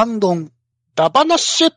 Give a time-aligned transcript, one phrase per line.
[0.00, 0.50] ハンドン。
[0.94, 1.72] ダバナッシュ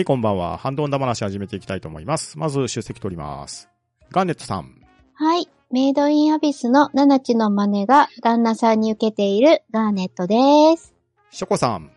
[0.00, 0.56] はい、こんばんは。
[0.56, 2.38] ハンドンダ話始めていきたいと思います。
[2.38, 3.68] まず、出席取ります。
[4.10, 4.80] ガーネットさん。
[5.12, 5.46] はい。
[5.70, 10.94] メイドインアビスのナナチの真似が旦那さんに受けているガーネットです。
[11.30, 11.90] ショコさん。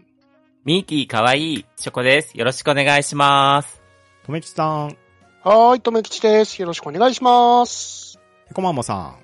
[0.66, 2.38] ミーティーかわいい、ショコです。
[2.38, 3.82] よろしくお願いします。
[4.26, 4.98] とめきちさん。
[5.42, 6.60] はーい、とめきちです。
[6.60, 8.20] よろしくお願いします。
[8.52, 9.16] エコマンマさん。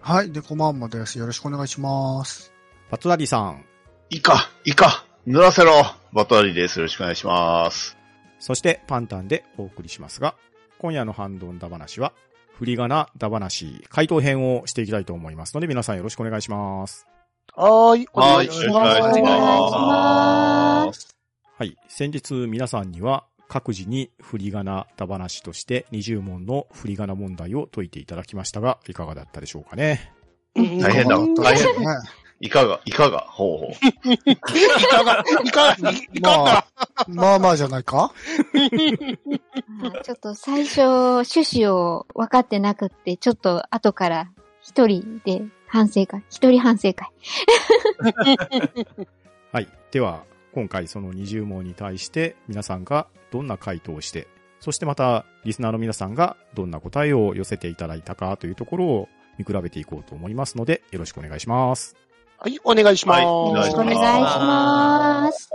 [0.00, 1.18] はい、デコマンマです。
[1.18, 2.52] よろしくお願いします。
[2.88, 3.64] バトダディさん。
[4.10, 5.72] イカ、イカ、濡らせろ
[6.12, 6.78] バトラリーです。
[6.78, 7.97] よろしくお願いします。
[8.38, 10.34] そして、パンタンでお送りしますが、
[10.78, 12.12] 今夜のハンドンダ話は、
[12.58, 17.06] 振り仮名ダ話、回答編をしていきたいと思いますので、皆さんよろしくお願いします。
[17.54, 19.08] はーい、おはい、願いしよろしくお願いしま。
[19.08, 21.16] お願いしますす。
[21.56, 21.76] はい。
[21.88, 30.12] 先日皆さんには各自に振り仮名ダ話として20問の振り仮名問題を解いていただきましたが、いかがだったでしょうかね。
[30.54, 31.66] うん大変だうん大変
[32.40, 32.46] ね。
[32.46, 34.30] イカが、イカが、ほうほう。
[34.30, 38.12] いかが、いかが、いかまが、あ、まあまあじゃないか？
[39.82, 44.30] あちょっと最初、趣旨を分かってなくって、ちょっと後から
[44.62, 47.10] 一人で反省会、一人反省会。
[49.52, 49.68] はい。
[49.90, 54.28] では、今回その20問に対して皆さんがどんな回答をして、
[54.60, 62.07] そしてまたリスナーの皆さんがどんな答えを寄せていただいたかというところを見比べていこうと思いますので、よろしくお願いします。
[62.40, 63.18] はい、お願いします。
[63.18, 65.50] はいよろしくお願いし願いします。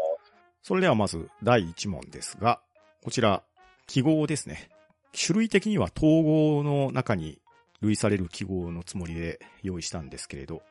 [0.62, 2.59] それではまず第1問ですが、
[3.03, 3.42] こちら、
[3.88, 4.70] 記号ですね。
[5.17, 7.39] 種類的には統合の中に
[7.80, 10.61] 類される記号のつもりで用意したんですけれど、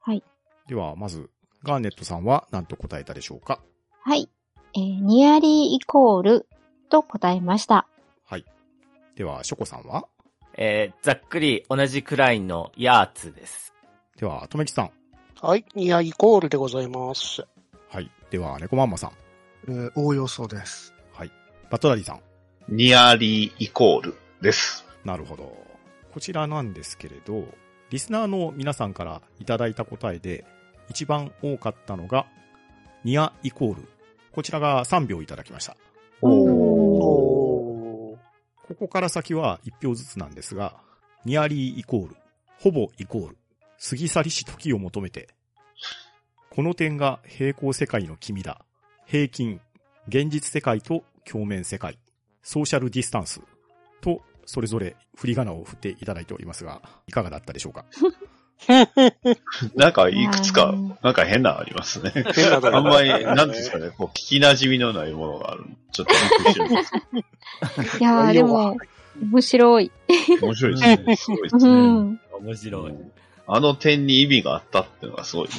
[0.00, 0.24] はい。
[0.66, 1.30] ではまず、
[1.62, 3.60] ガーネットさんは何と答えたでしょうか？
[4.02, 4.28] はい。
[4.74, 6.48] えーニアリーイコール
[6.88, 7.86] と答えました。
[8.26, 8.44] はい。
[9.14, 10.08] では、ショコさんは？
[10.54, 13.74] えー、ざっくり同じくらいのヤーツです。
[14.18, 14.90] では、とめきさん。
[15.40, 17.46] はい、ニアイコールでございます。
[17.88, 18.10] はい。
[18.30, 19.12] では、猫マンマさん。
[19.68, 20.92] えー、おおよそです。
[21.12, 21.30] はい。
[21.70, 22.20] バトダディさん。
[22.68, 24.84] ニアリーイコールです。
[25.04, 25.56] なるほど。
[26.12, 27.44] こちらなんですけれど、
[27.90, 30.44] リスナーの皆さんからいただいた答えで、
[30.88, 32.26] 一番多かったのが、
[33.04, 33.88] ニアイコール。
[34.32, 35.76] こちらが3秒いただきました。
[36.22, 38.18] おー。
[38.66, 40.74] ここから先は1票ずつなんですが、
[41.24, 42.16] ニアリーイコール、
[42.58, 43.37] ほぼイコール、
[43.80, 45.28] 過ぎ去りし時を求めて、
[46.50, 48.64] この点が平行世界の君だ。
[49.06, 49.60] 平均、
[50.08, 51.98] 現実世界と鏡面世界、
[52.42, 53.40] ソーシャルディスタンス
[54.00, 57.84] と、それぞれ振り仮名を振っていただいておりますが、いかがだったでしょうか？
[59.76, 62.10] なんか、いくつかうん、なんか変なのありますね。
[62.34, 65.64] 変なだあんまり、なんですかね、こう、聞き馴染みのないものがある。
[65.92, 66.84] ちょっとびっくりしてるんで
[67.92, 68.76] すいやー、でも、
[69.22, 69.92] 面白い。
[70.42, 71.16] 面白いですね。
[71.16, 71.68] すごいですうね。
[72.00, 72.20] ん。
[72.40, 72.94] 面白い。
[73.50, 75.48] あの点に意味があったっていうのがすごい。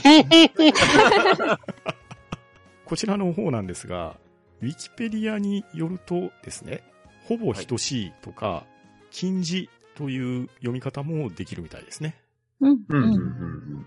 [2.86, 4.16] こちらの方なんですが、
[4.62, 6.84] ウィキペディアによるとですね、
[7.26, 8.64] ほぼ等しいとか、
[9.10, 12.16] 近似という読み方もできるみたいですね。
[12.62, 12.80] うん。
[12.90, 13.86] うん。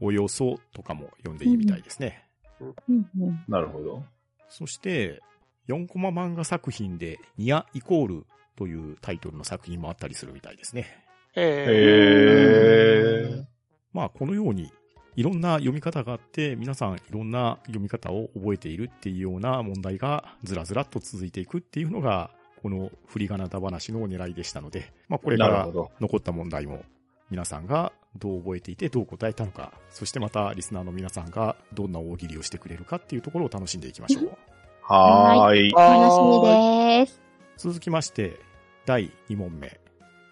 [0.00, 2.24] およそとかも読んでいいみたいですね。
[2.60, 2.74] うん。
[3.18, 3.44] うん。
[3.48, 4.04] なるほど。
[4.48, 5.20] そして、
[5.68, 11.09] 4コマ漫画作品でニアイコールというタイトルの作品もあったりするみたいですね。
[11.36, 13.44] えへー。
[13.92, 14.72] まあ、このように、
[15.16, 22.30] いろんな読み方があって、皆さんいろんな読み方を覚えているっていうような問題がずらずらっと続いていくっていうのが、
[22.62, 25.68] この振り仮名だ話の狙いでしたので、まあ、これから。
[26.00, 26.82] 残った問題も
[27.30, 34.32] 皆さんがどう覚えていてどう答えたのか、そしてまたリスナーの皆さんがどんな大喜利をしてくれるかっていうところを楽しんでいきましょう。
[34.82, 35.70] はーい。
[35.70, 37.20] 楽しみです。
[37.56, 38.38] 続きまして、
[38.84, 39.89] 第2問目。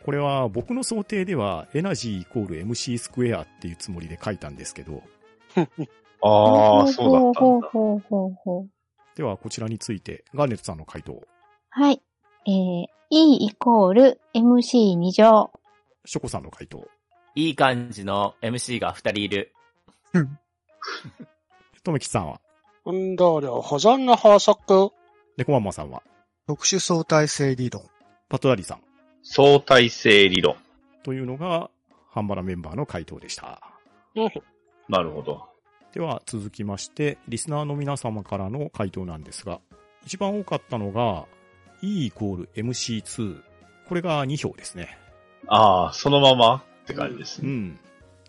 [0.09, 5.03] これは僕の想定ではエナジーイコール MC スクエアっていうつもりで書いたんですけど、
[6.25, 7.69] ああ、そうだったほうんだ。
[7.69, 8.71] ほうほうほう。
[9.17, 11.23] ではこちらについてガーネットさんの回答。
[11.69, 12.01] はい。
[12.47, 15.51] えー、E イコール MC2 乗。
[16.07, 16.89] ショコさんの回答。
[17.35, 19.53] いい感じの MC が二人いる。
[21.85, 22.41] とめきちさんは。
[22.91, 24.91] んだりゃ、破山のハーサク。
[25.37, 26.03] ネコマンマさんは。
[26.47, 27.83] 特殊相対性理論。
[28.31, 28.88] パトラリさん。
[29.31, 30.57] 相対性理論。
[31.03, 31.71] というのが、
[32.11, 33.61] ハンバラメンバーの回答でした。
[34.89, 35.45] なるほど。
[35.93, 39.61] では続きまして、リスナーの皆様からの回答なんですが、
[40.07, 41.27] 一番多かったのが、
[41.83, 43.43] E イコール MC2。
[43.87, 44.99] これが2票ですね。
[45.47, 47.49] ああ、そのままって感じですね。
[47.49, 47.79] うん。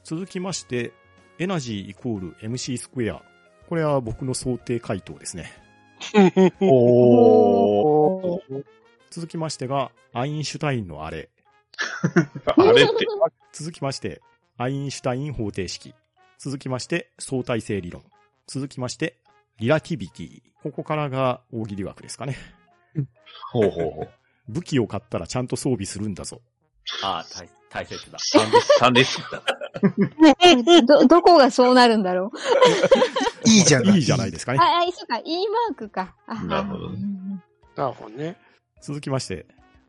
[0.03, 0.91] 続きまして、
[1.39, 3.21] エナジーイコール MC スクエア。
[3.69, 5.53] これは僕の想定回答ですね。
[6.59, 8.65] おー。
[9.09, 11.29] 続きましてが、アインシュタインのあれ。
[12.45, 13.07] あれって。
[13.53, 14.21] 続きまして、
[14.57, 15.95] アインシュタイン方程式。
[16.37, 18.03] 続きまして、相対性理論。
[18.47, 19.17] 続きまして、
[19.59, 20.41] リラティビティ。
[20.61, 22.37] ここからが大喜利枠ですかね。
[23.51, 24.09] ほうほうほう。
[24.49, 26.41] 武器を買ったらちゃんと装備するんだぞ。
[27.03, 28.17] ああ、大大切だ。
[28.17, 29.03] 3です、3で
[30.81, 30.85] す。
[30.87, 32.31] ど、どこがそうなるんだろ
[33.45, 33.49] う？
[33.49, 33.97] いいじゃない。
[33.97, 34.59] いいじゃないですかね。
[34.59, 36.15] あ、あ、そうか、E マークか。
[36.25, 38.37] あなるほどなるほどね。
[38.81, 39.45] 続きまして、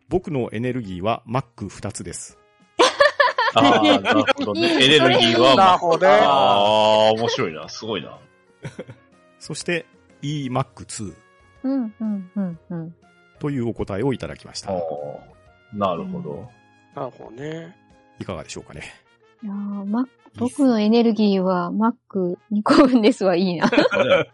[0.09, 2.39] 僕のエネルギーは Mac2 つです。
[3.55, 4.75] ああ、なるほどね。
[4.85, 6.13] エネルギーは、なるほどね。
[6.13, 7.69] ああ、面白いな。
[7.69, 8.19] すごいな。
[9.39, 9.87] そして、
[10.23, 11.15] eMac2
[11.63, 12.95] うん、うん、うん、うん。
[13.39, 14.73] というお答えをいただきました。
[15.73, 16.49] なるほど。
[16.95, 17.77] なるほどね。
[18.19, 18.83] いかがでしょうかね。
[19.43, 20.05] いやーマ
[20.37, 23.67] 僕のエネルギーは Mac2 個分ですはいいな。
[23.67, 23.71] ね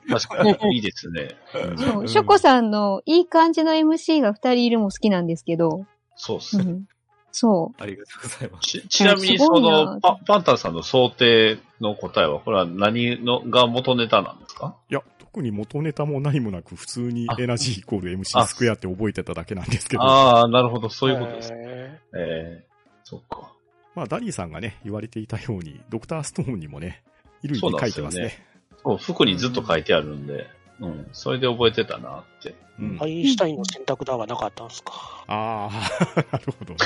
[0.08, 1.36] 確かに、いいですね。
[1.54, 6.64] うんそう、ショコさんのいい感じの MC が二人いるも好きなんですけど、そうっすね。
[6.64, 6.88] うん、
[7.32, 8.68] そありがとうございます。
[8.68, 14.76] ち、ちなみにすその、パ、パンタンさんの想定の答えは、これは何の、が元ネタなんですか？
[14.90, 21.58] いや、特に元ネタも何もなく、普通にあエナジーイコール MC スクエアって覚えてただけなんですけど、ああ、なるほど、そういうことですね。
[21.58, 22.00] ね。
[22.16, 22.66] ええ
[23.04, 23.52] そっか。
[23.96, 27.02] まあ、ダリーさんがね、言われていたように、ドクターストーンにもね、
[27.42, 28.38] 衣類に書いてますね。
[28.84, 30.46] そう、服にずっと書いてあるんで、
[30.80, 32.54] うん、それで覚えてたなって。
[32.78, 34.92] うんアインシュタインの選択だはなかったんですか？
[35.26, 36.78] ああ、 なるほどね。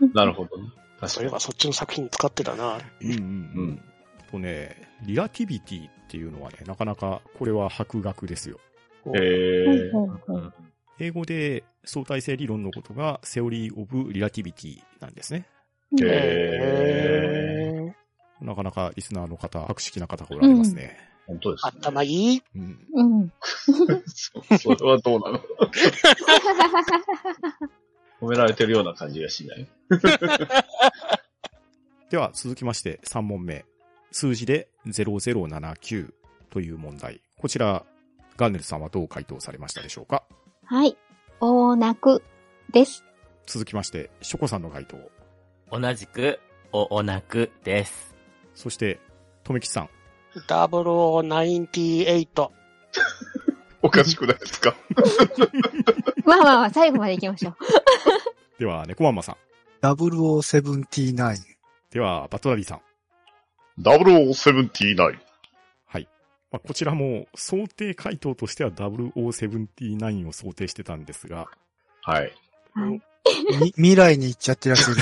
[0.00, 0.08] う。
[0.16, 0.70] なるほどね。
[0.98, 1.30] 確かにそういえ。
[1.30, 2.78] ばそっちの作品使ってたな。
[3.02, 3.22] うんうんうう
[3.66, 3.82] んん。
[4.30, 8.58] とね、リラティビティっていうのはね、なかなか、これは博学ですよ。
[9.14, 10.54] ええほうほうほう
[10.98, 15.46] 英語で相対性理論のことが、セオリー・オブ・リラティビティなんですね。
[16.02, 17.92] え
[18.40, 20.96] えなかなかリスナーの方、博識な方がおられますね。
[21.26, 21.72] 本当ですね。
[21.80, 22.06] 頭い
[22.36, 22.42] い？
[22.54, 22.86] うん。
[22.94, 23.32] うん。
[24.06, 25.40] そ それはどうなの？
[28.20, 29.68] 褒められてるような感じがしない。
[32.10, 33.64] では、続きまして3問目。
[34.10, 36.12] 数字で0079
[36.50, 37.20] という問題。
[37.38, 37.84] こちら、
[38.36, 40.24] ガーネルさんはどう回答されましたでしょうか？
[40.70, 40.96] はい。
[41.40, 42.22] 大泣く
[42.72, 43.02] です。
[43.46, 44.98] 続きまして、ショコさんの回答。
[45.72, 46.40] 同じく、
[46.72, 48.14] お、おなくです。
[48.54, 49.00] そして、
[49.44, 49.88] とめきちさん。
[50.46, 52.28] 0098。
[53.80, 54.74] おかしくないですか？
[56.26, 57.56] まあまあまあ、最後まで行きましょう。
[58.60, 59.36] では、ネコマンマさん。
[59.82, 61.36] 0079。
[61.90, 62.80] では、バットダディさん。
[63.80, 65.00] ?0079。
[65.02, 65.18] はい。
[66.50, 71.48] まあ、こちらも、想定回答としては0079を想定してたんですが、
[72.02, 72.32] はい。
[73.76, 75.00] 未来に行っちゃってるやついる。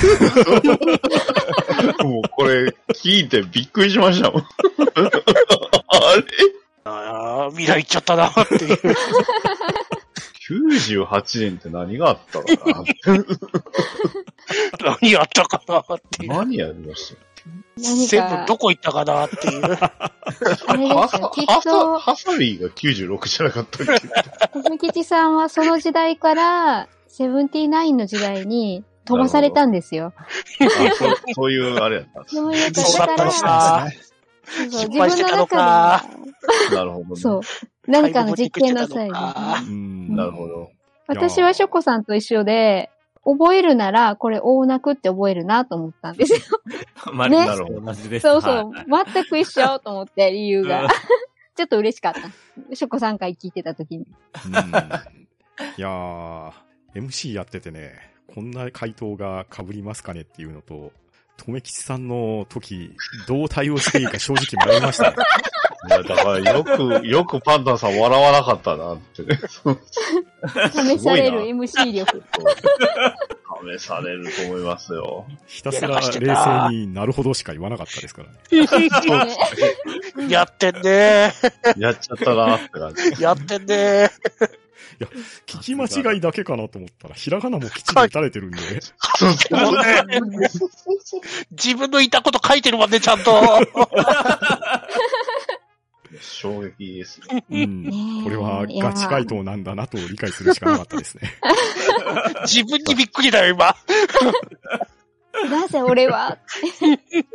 [2.04, 4.42] もうこれ聞いてびっくりしましたもん。
[4.42, 6.24] あれ
[6.84, 8.78] ああ、未来行っちゃったなっていう。
[10.48, 12.84] ?98 年って何があったかな
[15.00, 16.30] 何やったかなっていう。
[16.32, 17.35] 何やりました？
[17.76, 19.62] 何全部かど、こ行ったかなっていう。
[20.66, 21.30] あれですよ。
[21.34, 30.12] きっと、ハサビーが96じゃなかったっけ小木吉さんはその時代から、セブンティナインの時代に飛ばされたんですよ。
[30.16, 33.96] あそうそういうあれやったんですそういうそうだか、からね。
[34.44, 36.04] そうそう失敗してたのか
[36.72, 37.16] なるほどね。
[37.16, 37.40] そう。
[37.86, 39.12] 何かの実験の際に。
[39.14, 40.70] あうんなるほど。
[41.08, 42.90] 私はショコさんと一緒で、
[43.26, 46.38] 覚えるなら、これ大泣くって覚えるなと思ったんですよ。
[47.12, 47.80] まねなるほど。
[47.80, 48.22] 同じです。
[48.22, 49.12] そうそうはい。
[49.12, 50.88] 全く一緒と思って、理由がうん。
[51.56, 52.76] ちょっと嬉しかった。
[52.76, 54.06] ショコさん回聞いてた時に。
[54.46, 54.52] うん
[55.78, 56.52] いやー、
[56.94, 57.94] MC やっててね、
[58.26, 60.92] こんな回答が被りますかねっていうのと、
[61.38, 62.94] とめきちさんの時、
[63.26, 65.16] どう対応していいか正直迷いましたね。
[65.88, 69.38] いや、だからよく、よくパンダンさん笑わなかったなってね。
[70.72, 72.22] 試される MC 力。
[73.78, 75.26] 試されると思いますよ。
[75.46, 78.36] ひたすら冷静になるほどしか言わなかったですからね。
[80.16, 81.32] あ、 やってんね
[81.76, 83.22] やっちゃったなって感じ。
[83.22, 84.10] やってんね
[85.46, 88.80] 聞き間違いだけかなと思ったら、ひらがなもきっちり打たれてるんで、ね、
[91.50, 93.32] 自分の言ったこと書いてるもんね、ちゃんと。
[96.20, 97.44] 衝撃ですね。
[97.50, 101.32] うんこれはガチ回答なんだなと理解するしかなかったですね。
[102.46, 103.74] 自分にびっくりだよ、今。
[105.50, 106.38] なぜ俺は？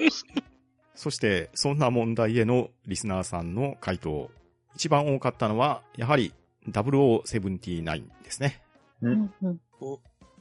[0.96, 4.30] そして、そんな問題へのリスナーさんの回答。
[4.76, 6.34] 一番多かったのは、やはり
[6.70, 8.62] 0079ですね。
[9.02, 9.60] うんうん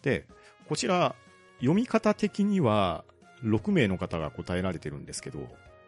[0.03, 0.27] で、
[0.69, 1.15] こちら、
[1.59, 3.05] 読み方的には、
[3.43, 5.41] 6名の方が答えられてるんですけど、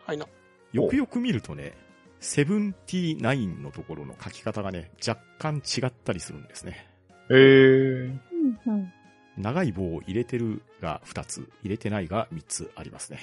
[0.07, 0.27] はいな。
[0.73, 1.75] よくよく見るとね、
[2.23, 6.89] 79のところの書き方がね、若干違ったりするんですね。
[7.29, 8.19] へー。
[8.67, 8.93] うんうん
[9.39, 13.19] 長い棒を入れてるが2つ、入れてないが3つありますね。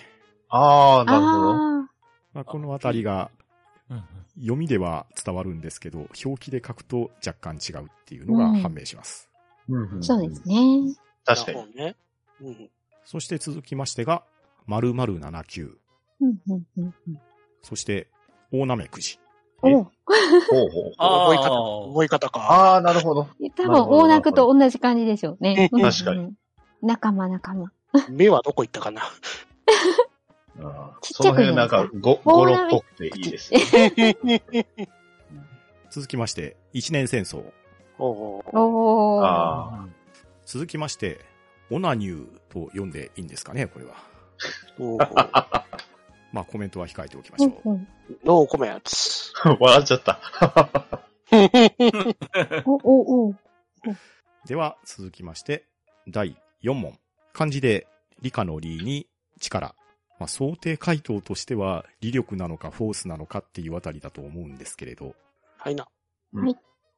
[0.50, 1.52] あー、なるほど。
[1.52, 1.90] あ
[2.34, 3.30] まあ、このあたりが
[3.90, 4.04] うん
[4.40, 9.30] 読みでは伝わるんですけど、表記で書くと若干違うっていうのが判明します。
[9.70, 10.48] あ、そうです。
[10.48, 10.96] ね。
[11.26, 11.76] 確かに。
[11.76, 11.96] ね。
[12.42, 12.70] うん。
[13.04, 14.24] そして続きましてが、
[14.66, 15.76] 〇〇79。
[16.22, 17.20] うんうんうんうん
[17.62, 18.10] そして、
[18.52, 19.20] 大なめくじ。
[19.64, 19.74] え？
[19.74, 20.94] お ほうほう。
[20.98, 22.76] 覚え方、あ覚え方か。
[22.76, 23.28] あー、なるほど。
[23.56, 25.70] 多分、大泣くと同じ感じでしょうね。
[25.72, 26.34] うん確かに。
[26.82, 27.72] 仲間仲間。
[28.10, 29.02] 目はどこ行ったかな。
[31.02, 34.18] その辺なんか、ご、語呂っぽくていいですね。
[35.90, 37.44] 続きまして、一年戦争。
[37.98, 39.88] おーお
[40.46, 41.20] 続きまして、
[41.70, 43.96] オナニューと読んでいいんですかね、これは。
[46.32, 47.70] まあコメントは控えておきましょう。
[47.70, 47.88] うんうん
[48.24, 49.32] ノーコメンツ。
[49.44, 49.56] あ。
[49.60, 50.20] 笑っちゃった。
[52.66, 53.36] お、お、お。
[54.46, 55.66] では、続きまして、
[56.08, 56.98] 第4問。
[57.34, 57.88] 漢字で、
[58.22, 59.08] 理科の理に
[59.40, 59.76] 力。
[60.20, 65.16] まあ、想定回答としては、理力なのかフォースなのかっていうあたりだと思うんですけれど、
[65.58, 65.88] はいな。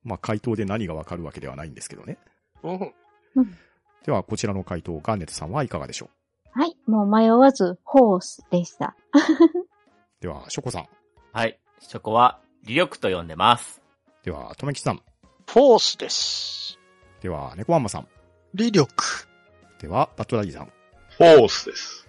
[0.03, 2.17] まあ、回答で何がわかるわけではないんですけどね。
[3.35, 3.57] うん。
[4.05, 6.09] では、こちらの回答、ガーネットさんはいかがでしょ
[6.53, 6.75] はい。
[6.85, 8.95] もう迷わず、フォースでした。
[9.13, 9.17] う
[10.19, 10.87] では、ショコさん。
[11.31, 11.59] はい。
[11.79, 13.81] そこは、理力と呼んでます。
[14.23, 15.01] では、とめきさん。
[15.47, 16.77] フォースです。
[17.21, 18.07] では、猫マンマさん。
[18.53, 19.27] 理力。
[19.79, 20.71] では、バットダディさん。
[21.09, 22.07] フォースです。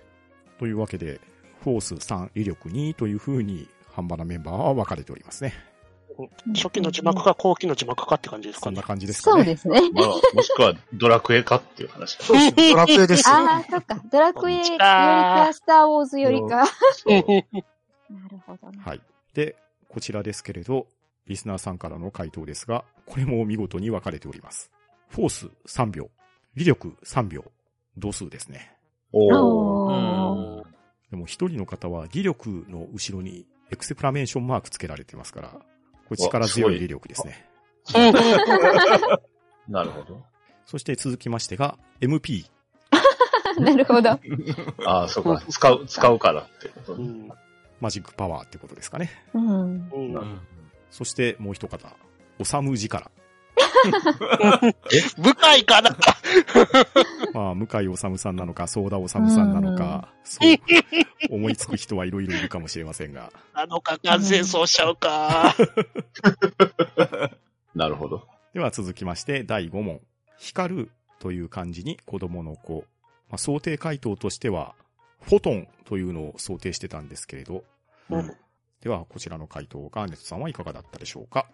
[0.59, 1.21] というわけで、
[1.63, 5.55] フォース3、威力2というふうに、半端なメンバーは分かれておりますね。
[6.55, 8.83] 初期の字幕か後期の字幕かって感じですかねそんな。
[8.83, 9.45] 感じですかね。
[9.45, 9.91] そうですね。
[9.93, 12.25] まあ、もしくはドラクエかっていう話か。
[12.25, 12.71] そうですね。
[12.71, 13.35] ドラクエですよ。
[13.35, 14.03] ああ、そっか。
[14.11, 16.67] ドラクエよりか、はスターウォーズよりか。
[16.67, 17.13] そう
[18.13, 18.79] なるほどね。
[18.85, 19.01] はい。
[19.35, 19.57] で、
[19.89, 20.87] こちらですけれど、
[21.27, 24.71] リスナーさんからの回答ですが、これも見事に分かれております。
[25.09, 26.11] フォース3秒、
[26.57, 27.45] 威力3秒、
[27.97, 28.77] 同数ですね。
[29.13, 29.39] おー。
[29.39, 30.67] おー。
[31.11, 35.61] でも一人の方は威力の後ろにエクセプラメーションマークつけられてますから、
[36.17, 37.49] これ力強い威力ですね。
[39.69, 40.23] なるほど。
[40.67, 42.47] そして続きましてが、MP、
[43.59, 44.11] なるほど。
[44.87, 45.43] ああ、そうか。
[45.49, 47.05] 使う、使うからってことね。
[47.05, 47.33] うん
[47.81, 49.11] マジックパワーってことですかね。
[49.35, 49.91] うん。
[49.93, 50.23] うんな
[50.93, 51.97] そしてもう一方、
[52.39, 53.11] おさむ力。
[55.19, 55.91] 部会かな？
[57.35, 60.57] まあ、向井治さんなのか、ソーダ治さんなのか、そう、
[61.31, 65.55] 思いつく人はいろいろいるかもしれませんが、あのか、完全そうしちゃうか。
[67.75, 68.27] なるほど。
[68.55, 70.01] では続きまして、第5問。
[70.39, 70.91] 光る
[71.21, 72.85] という漢字に子供の子。
[73.29, 74.75] まあ、想定回答としては、
[75.23, 77.65] フォトンというのを想定してたんですけれど、
[78.11, 78.37] うん
[78.83, 81.47] ではこちらの回答、ガーネットさんはいかがだったでしょうか？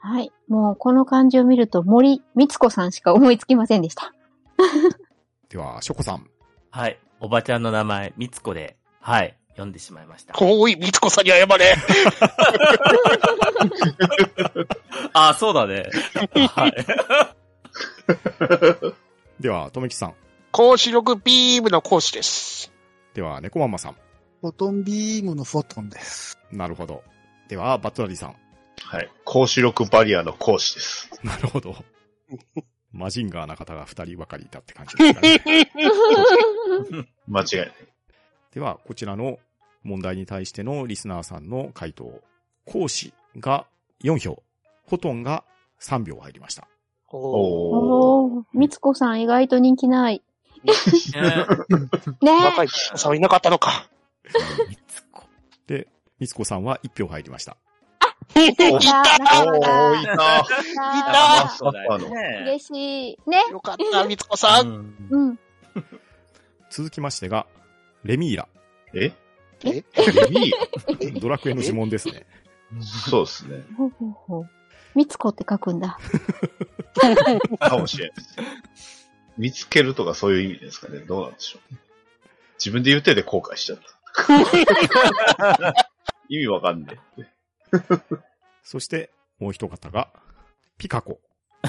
[0.00, 0.32] はい。
[0.48, 4.14] もう、この漢字を見ると、森光子さんしか思いつきませんでした。
[5.48, 6.28] では、ショコさん。
[6.70, 6.98] はい。
[7.20, 9.36] おばちゃんの名前、みつこで、はい。
[9.50, 10.34] 読んでしまいました。
[10.40, 11.74] おい、みつこさんに謝れ。
[15.12, 15.84] あ、そうだね。
[16.54, 16.72] はい。
[19.42, 20.14] では、とめきさん。
[20.52, 22.72] 高視力ビームの講師です。
[23.14, 23.96] では、猫マンマさん。
[24.40, 26.38] フォトンビームのフォトンです。
[26.52, 27.02] なるほど。
[27.48, 28.36] では、バットラディさん。
[28.84, 29.10] はい。
[29.24, 31.10] 高視力バリアの講師です。
[31.22, 31.76] なるほど。
[32.92, 35.40] マジンガーな方が二人ばかりいたって感じですかね。
[37.28, 37.72] 間違いない。
[38.54, 39.38] では、こちらの
[39.82, 42.20] 問題に対してのリスナーさんの回答。
[42.64, 43.66] 講師が
[44.02, 44.42] 4票、
[44.88, 45.44] フォトンが
[45.80, 46.66] 3票入りました。
[47.08, 48.38] おおー。
[48.38, 50.22] おー、光子さん意外と人気ない。
[50.64, 50.72] ね
[52.20, 53.88] ね若いみつこさんはいなかったのか。
[54.68, 55.24] みつこ。
[55.66, 57.56] で、みつこさんは1票入りました。
[58.36, 59.02] おー、いだ。
[59.02, 59.18] た。
[59.94, 61.56] いいた。
[62.42, 63.18] 嬉しい。
[63.26, 63.44] ね。
[63.50, 64.60] よかった、みつこさ。
[64.62, 65.38] うんんうん。
[66.70, 67.46] 続きましてが、
[68.04, 68.48] レミーラ。
[68.94, 69.12] え？
[69.64, 69.84] えレ
[70.30, 72.26] ミードラクエの呪文ですね。
[73.10, 73.64] そうですね。
[73.76, 74.50] ほうほうほう。
[74.94, 75.98] 光子って書くんだ。
[77.58, 78.36] かもしれないです。
[79.36, 81.00] 見つけるとかそういう意味ですかね。
[81.00, 81.76] どうなんでしょう。
[82.58, 83.94] 自分で言ってて後悔しちゃった。
[86.28, 86.98] 意味わかんね
[88.62, 90.08] そして、もう一方が、
[90.76, 91.20] ピカコ。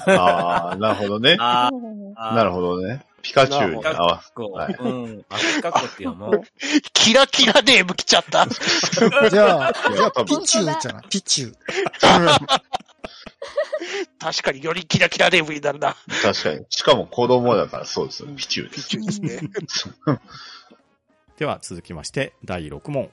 [0.07, 0.11] え。
[0.11, 1.35] ああ、なるほどね。
[1.39, 3.05] あおーなるほどね。
[3.21, 4.31] ピカチュウに合わせ。
[4.33, 4.57] こう。
[4.57, 5.25] はいうん。
[5.29, 6.41] あ、ピカコって読もう。
[6.93, 8.47] キラキラネーム来ちゃった。
[9.29, 11.55] じゃあ、じゃあ、ピチューじゃない、ピチュー。
[14.19, 15.95] 確かによりキラキラネームになるな。
[16.21, 16.65] 確かに。
[16.69, 18.29] しかも子供だからそうですよ。
[18.35, 18.89] ピチューです。
[18.89, 20.19] ピチューですね。
[21.37, 23.09] では続きまして、第6問。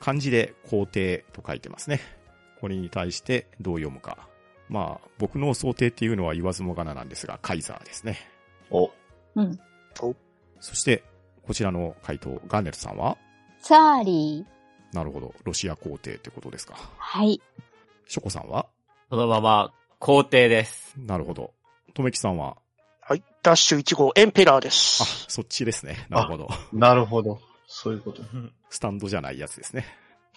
[0.00, 2.00] 漢字で皇帝と書いてますね。
[2.60, 4.26] これに対してどう読むか。
[4.68, 8.18] まあ、僕の想定っていうのは言わずもがななんですが、カイザーですね。
[8.70, 8.90] お、
[9.34, 9.58] うん。
[10.60, 11.02] そして、
[11.42, 13.16] こちらの回答、ガーネルさんは？
[13.60, 14.96] サーリー。
[14.96, 16.76] なるほど、ロシア皇帝ってことですか。
[16.98, 17.40] はい。
[18.06, 18.66] ショコさんは？
[19.10, 20.94] そのまま、皇帝です。
[20.98, 21.52] なるほど。
[21.94, 22.56] とめきさんは？
[23.00, 23.24] はい。
[23.42, 25.26] ダッシュ1号エンペラーであ、す。
[25.28, 26.06] そっちですね。
[26.08, 26.48] なるほど。
[26.72, 27.40] なるほど。
[27.72, 28.22] そういうこと。
[28.68, 29.86] スタンドじゃないやつですね。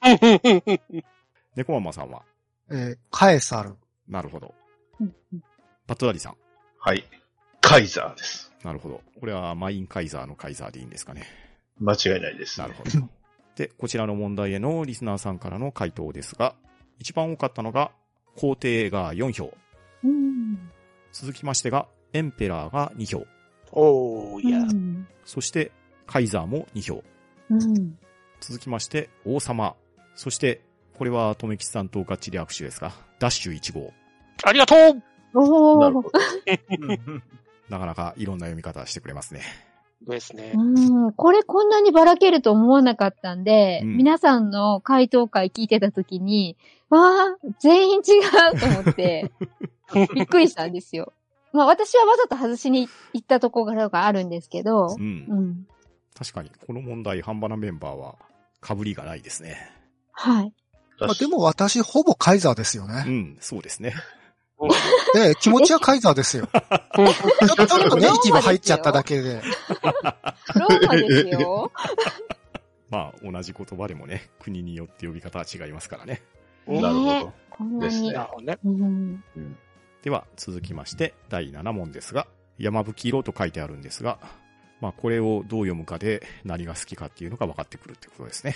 [0.04, 0.08] う
[1.10, 1.14] ん
[1.56, 2.24] 猫まんまさんは？
[2.70, 3.76] えーカエサル。
[4.08, 4.54] なるほど。
[5.00, 5.44] うんうん
[5.88, 6.38] バットダディさん？
[6.80, 7.04] はい。
[7.60, 8.54] カイザーです。
[8.64, 9.02] なるほど。
[9.20, 11.26] これはマインカイザーのカイザーでいいんですかね。
[11.80, 12.60] 間違いないです。
[12.60, 12.90] なるほど。
[13.56, 16.56] で、こちらの問題へのリスナーさんからの回答ですが、
[17.00, 17.92] 一番多かったのが、
[18.36, 19.54] 皇帝が4票。
[20.04, 20.72] うん。
[21.12, 23.26] 続きましてが、エンペラーが2票。
[23.72, 24.60] おー、いや。
[24.60, 25.08] うん。
[25.26, 25.72] そして、
[26.08, 27.04] カイザーも2票。
[27.50, 27.98] うん。
[28.40, 29.76] 続きまして、王様。
[30.16, 30.62] そして、
[30.98, 33.94] これは、とめきさんとガッチリ握手ですが、ダッシュ1号。
[34.44, 35.82] ありがとうおー。
[35.82, 36.12] なるほど。
[37.70, 39.42] なかなかいろんな読み方してくれますね。
[40.08, 40.54] ですね。
[40.56, 41.14] うん。
[41.14, 46.58] これこんなにばらけると思わなかったんで、うん皆さんの回答会聞いてたときに、
[46.90, 48.20] わあ、全員違
[48.56, 49.32] うと思って、
[50.14, 51.14] びっくりしたんですよ。
[51.54, 54.96] まあ私はわざと外しに行ったところがあるんですけどう、。
[55.00, 55.68] うんん。
[56.18, 58.16] 確かに、この問題、半端なメンバーは、
[58.66, 59.72] 被りがないですね。
[60.12, 60.54] はい。
[61.00, 63.02] まあ、でも私、ほぼカイザーですようね。
[63.04, 63.94] ん、そうですね。
[65.14, 66.48] で、気持ちはカイザーですよ。
[66.54, 69.42] ちょっとネイティブ入っちゃっただけで。
[70.56, 71.72] ローマですよ。
[72.90, 76.22] まあ、同じ言葉でもね、国によって呼び方は違いますからね。
[76.68, 77.34] なるほど。
[77.50, 77.92] こんなに。
[77.92, 78.60] ですねなるほどね。
[78.64, 79.58] うん。
[80.04, 82.28] では、続きまして、第7問ですが、
[82.58, 84.20] 山吹色と書いてあるんですが、
[84.84, 88.54] まあ、これをどう読むかで何が好きかっていうのが分かってくるってことですね。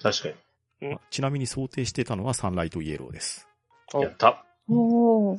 [0.00, 0.28] 確か
[0.80, 3.48] まあちなみに想定してたのはサンライトイエローです。
[3.92, 4.02] に。
[4.02, 4.44] やった。
[4.68, 5.38] おー。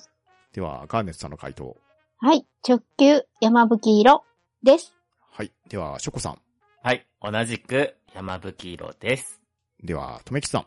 [0.52, 1.78] では、ガーネットさんの回答。
[2.18, 2.46] はい。
[2.68, 4.26] 直球、山吹色
[4.62, 4.94] です。
[5.32, 5.54] はい。
[5.70, 6.42] では、ショコさん。
[6.84, 7.08] はい。
[7.22, 9.42] 同じく、山吹色です。
[9.82, 10.66] では、とめきさん。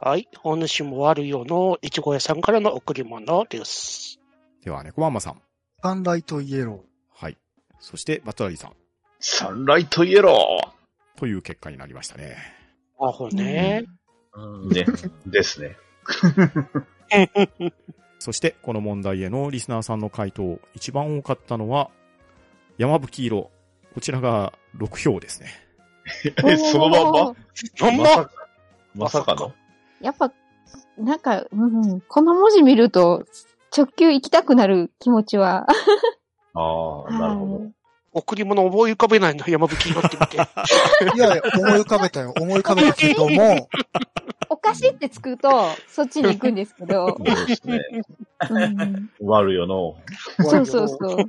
[0.00, 0.26] はい。
[0.42, 4.18] お主も悪よのいちご屋さんからの贈り物です。
[4.64, 5.42] では、猫マンマさん。
[5.82, 7.36] サンライトイエロはい。
[7.78, 8.81] そして、バットラリーさん。
[9.24, 10.60] サンライトイエロ
[11.16, 12.36] という結果になりましたね。
[13.00, 13.84] あほね。
[14.34, 14.84] ーね。
[15.26, 15.76] ですね。
[18.18, 21.90] そして、この問題へのリスナーさんの回答、一番多かったのは、
[22.78, 23.50] 山吹色。
[23.94, 25.50] こちらが6票ですね。
[26.44, 27.08] え、そのまんま？
[27.28, 27.36] おー
[27.78, 28.30] ほんままさか、
[28.94, 29.52] まさかの？
[30.00, 30.32] やっぱ、
[30.98, 33.24] なんか、うん、この文字見ると、
[33.76, 35.66] 直球行きたくなる気持ちは。
[36.54, 37.70] ああ、なるほど。
[38.14, 40.38] 贈り物思い浮かべないの、山吹色って見て。
[40.38, 41.16] ー。
[41.16, 42.34] いやいや、思い浮かべたよ。
[42.38, 43.68] 思い浮かべたけども、
[44.50, 47.08] お菓子ってつくと、そっちに行くんですけど。
[47.08, 47.80] そうですね。
[48.50, 49.96] うん、悪よの。
[50.40, 51.24] そうそうそう。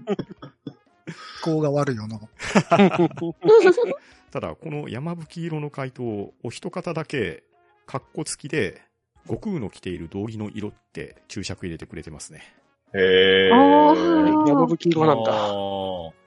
[1.42, 2.20] 気候が悪いよな。
[4.32, 7.44] ただ、この山吹色の回答、お一方だけ、
[7.86, 8.82] カッコ付きで、
[9.26, 12.42] 悟空の着ている道着の色って注釈入れてくれてますね。
[12.94, 13.52] へえ。
[13.54, 16.23] あー山吹色なんだ。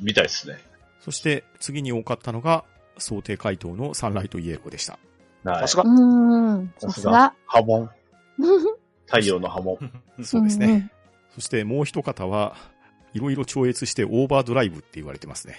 [0.00, 0.58] みたいですね。
[1.00, 2.64] そして、次に多かったのが、
[2.98, 4.98] 想定回答のサンライトイエローでした。
[5.44, 5.84] はいさすが。
[5.84, 7.34] うん、さすが。
[7.46, 7.90] 波紋。
[9.06, 9.78] 太陽の波紋。
[10.22, 10.66] そうですね。
[10.66, 10.90] んん
[11.34, 12.56] そしてもう一方は、
[13.14, 15.56] いろいろ超越してオーバードライブって言われてますね。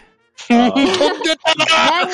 [0.47, 2.05] 飛んでたな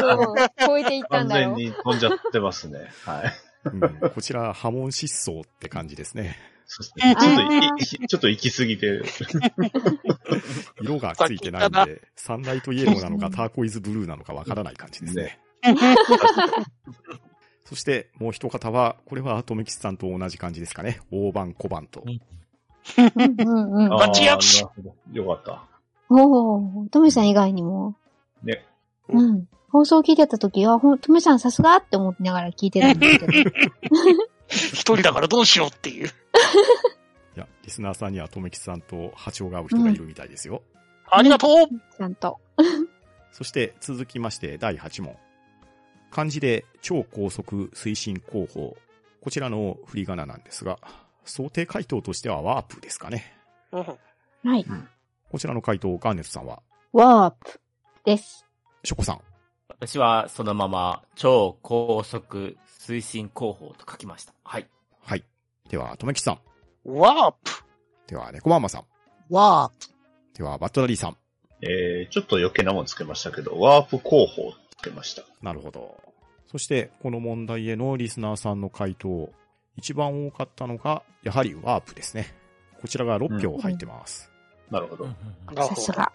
[0.00, 0.34] 何を
[0.66, 1.56] 超えていったん完だろう。
[1.56, 2.90] 全に飛んじゃってますね。
[3.04, 3.32] はい。
[3.64, 6.36] うん、こちら、波紋疾走って感じですね。
[6.66, 9.02] そうですねちょっとちょっと行き過ぎて。
[10.82, 15.38] 色がついてないんで、サンライトイエローなのかターコイズブルーなのかわからない感じですね。
[17.64, 21.00] そして、もう一方は、これはトメキスさんと同じ感じですかね。
[21.10, 22.02] 大判小判と。
[22.04, 22.20] うん
[23.44, 23.88] うんうん。
[23.88, 25.64] バッチアップよかった。
[26.08, 27.96] おー、トメさん以外にも。
[28.44, 28.64] ね。
[29.08, 29.48] うん。
[29.70, 33.32] 放送聞いてた時は、ほんトメさんさすがって思いながら聞いてたんですけど。
[34.48, 36.10] 一人だからどうしようっていう。
[37.36, 40.62] いや、リスナーさんにはトメキスさんと波長が合う人がいるみたいですよ。
[41.08, 42.40] ありがとうちゃんと。
[43.32, 45.16] そして、続きまして、第8問。
[46.10, 48.76] 漢字で超高速推進広報。
[49.20, 50.78] こちらの振り仮名なんですが、
[51.24, 53.36] 想定回答としてはワープですかね。
[53.72, 53.84] うん
[54.44, 54.64] はい。
[55.30, 57.60] こちらの回答、ガーネットさんは、ワープ
[58.04, 58.46] です。
[58.84, 59.20] ショコさん。
[59.68, 64.32] 私はそのまま、超高速推進航法と書きました。
[64.44, 64.68] はい。
[65.66, 65.70] はい。
[65.70, 66.38] では、とめきさん。
[66.84, 67.50] ワープ。
[68.06, 68.84] では、猫まんまさん。
[69.34, 69.70] わ
[70.34, 71.16] では、バットダディさん。
[71.62, 75.22] えー、ちょっと余計なもんつけましたけど、ワープ航法つけました。
[75.42, 75.96] なるほど。
[76.50, 79.30] そして、この問題へのリスナーさんの回答、
[79.76, 82.34] 一番多かったのが、やはりワープですね。
[82.80, 84.30] こちらが6票入ってます。
[84.70, 85.06] なるほど。
[85.06, 85.16] なる
[85.48, 85.62] ほど。
[85.62, 86.12] さすが。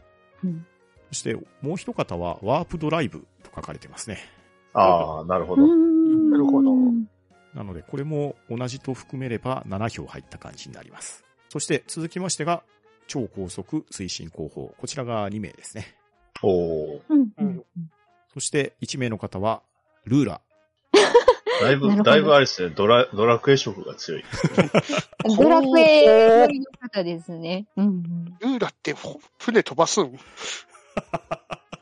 [1.10, 4.20] そして、もう一方は、ワープドライブと書かれてますね。
[4.74, 5.68] ああ、なるほうど。
[5.68, 6.74] んなるほど
[7.54, 11.24] なので、これも同じと含めれば7票入った感じになります。
[11.50, 12.64] そして、続きましてが、
[13.08, 14.74] 超高速推進候補。
[14.78, 15.96] こちらが2名ですね。
[16.44, 17.64] おーうんううんん
[18.34, 19.62] そして、1名の方は、
[20.06, 20.42] ルーラ。
[21.62, 24.24] だいぶ、だいぶあれですね、ドラ、ドラクエ色が強い。
[25.38, 27.68] ドラクエの方ですね。
[27.76, 30.18] うんうんルーラってほ船飛ばすん？
[30.18, 30.18] こ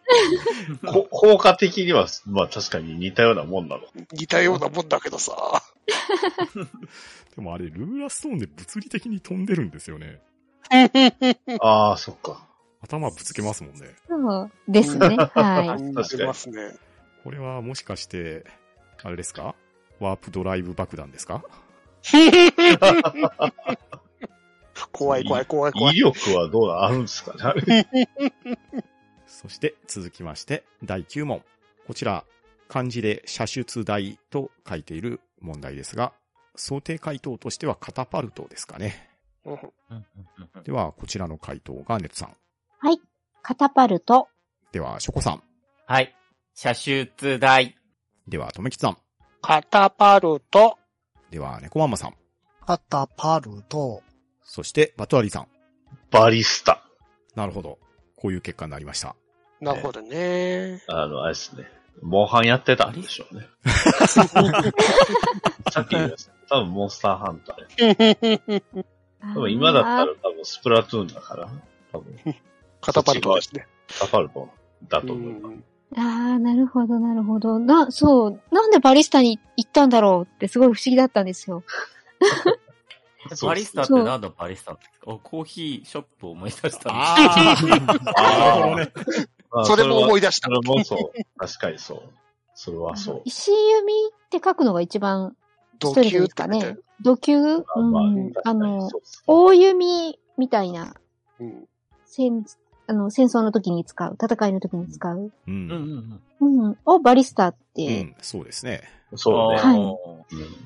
[1.11, 3.83] 効果的には、まあ確かに似たようなもんなの。
[4.13, 5.61] 似たようなもんだけどさ。
[7.35, 10.19] でもあれ、ルーラストーンで物理的に飛んでるんですよね。
[11.61, 12.45] ああ、そっか。
[12.81, 13.95] 頭ぶつけますもんね。
[14.07, 15.15] そうですね。
[15.17, 16.75] は似てますね。
[17.23, 18.45] これはもしかして、
[19.03, 19.55] あれですか？
[19.99, 21.43] ワープドライブ爆弾ですか？
[24.91, 25.95] 怖い怖い怖い怖い。
[25.95, 27.33] 威力はどうな、あるんですか？
[27.67, 27.87] ね
[29.29, 31.43] そして続きまして、第9問。
[31.87, 32.25] こちら、
[32.67, 36.13] 漢字で射出台と書いている問題ですが、
[36.55, 39.09] 想定回答としてはカタパルトですかね。
[39.45, 39.59] うん
[40.63, 42.91] では、こちらの回答、ガーネットさん。
[42.91, 42.99] い。
[43.41, 44.27] カタパルト。
[44.71, 45.43] では、ショコさん。
[45.85, 46.13] はい。
[46.53, 47.75] 射出台。
[48.27, 48.97] では、とめきちさん。
[49.41, 50.77] カタパルト。
[51.31, 52.15] では、猫ママさん。
[52.65, 54.03] カタパルト、
[54.43, 55.47] そして、バトラリーさん。
[56.11, 56.83] バリスタ。
[57.35, 57.79] なるほど。
[58.19, 59.15] こういう結果になりました。
[59.61, 60.81] なるほどね。
[60.87, 61.71] あの、あれですね。
[62.01, 63.47] モンハンやってたんでしょうね。
[65.71, 66.33] さっき言いました。
[66.49, 68.61] 多分モンスターハンター。
[69.33, 71.49] 多分今だったら多分スプラトゥーンだから。
[71.93, 72.13] 多分、
[72.81, 73.67] カタパルトですね。
[73.87, 74.49] カタパルト
[74.89, 75.51] だとう思う。
[75.51, 75.63] ん
[75.97, 76.01] あ
[76.35, 77.57] あ、なるほど、なるほど。
[77.57, 78.41] な、そう。
[78.51, 81.63] なんでバリスタに行ったんだろうってすごい不思議だったんですよ。
[83.35, 85.11] そうバリスタって何のバリスタですか？
[85.11, 87.55] おコーヒーショップを思い出したんですあ
[88.17, 88.91] あなるほどね。
[89.51, 90.53] まあそれも思い出出したそ。
[90.53, 91.37] れもそう。
[91.37, 92.01] 確かにそう。
[92.55, 93.21] それはそう。
[93.25, 95.35] 石弓って書くのが一番
[95.79, 96.77] ド一人ですかねね。。
[97.01, 97.37] 土球？
[97.37, 97.65] うん。
[98.43, 98.89] あの、
[99.25, 100.95] 大弓みたいな
[101.39, 101.65] うん
[102.05, 102.45] 戦、
[102.87, 105.31] あの、戦争の時に使う、戦いの時に使う、う。
[105.47, 105.71] うんん
[106.39, 108.81] うんうん、をバリスタっうてん、そうですね。
[109.15, 109.59] そうね。
[109.59, 109.97] はいうん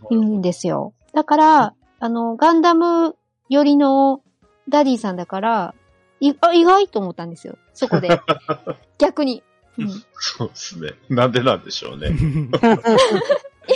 [0.09, 0.93] 言うんですよ。
[1.13, 1.73] だから、
[2.03, 3.15] あの、ガンダム
[3.47, 4.21] 寄りの
[4.67, 5.73] ダディさんだから、
[6.19, 7.57] いあ意外と思ったんですよ。
[7.73, 8.09] そこで。
[8.99, 9.41] 逆に。
[9.77, 10.95] うん、いそうですね。
[11.07, 12.09] なんでなんでしょうね。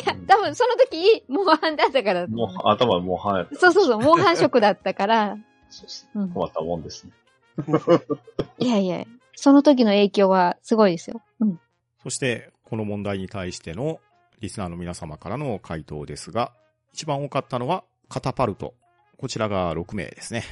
[0.06, 3.56] や、多分その時、モンハンだったからもう、頭モンハンやった。
[3.56, 5.38] そうそうそう、モンハン色だったから、
[5.70, 7.14] そうっすうん、困ったもんですね。
[8.60, 9.06] いやいや、
[9.38, 11.22] その時の影響はすごいですよ。
[11.40, 11.60] うん。
[12.04, 14.02] そして、この問題に対しての
[14.42, 16.52] リスナーの皆様からの回答ですが、
[16.92, 18.74] 一番多かったのはカタパルト。
[19.18, 20.44] こちらが6名ですね。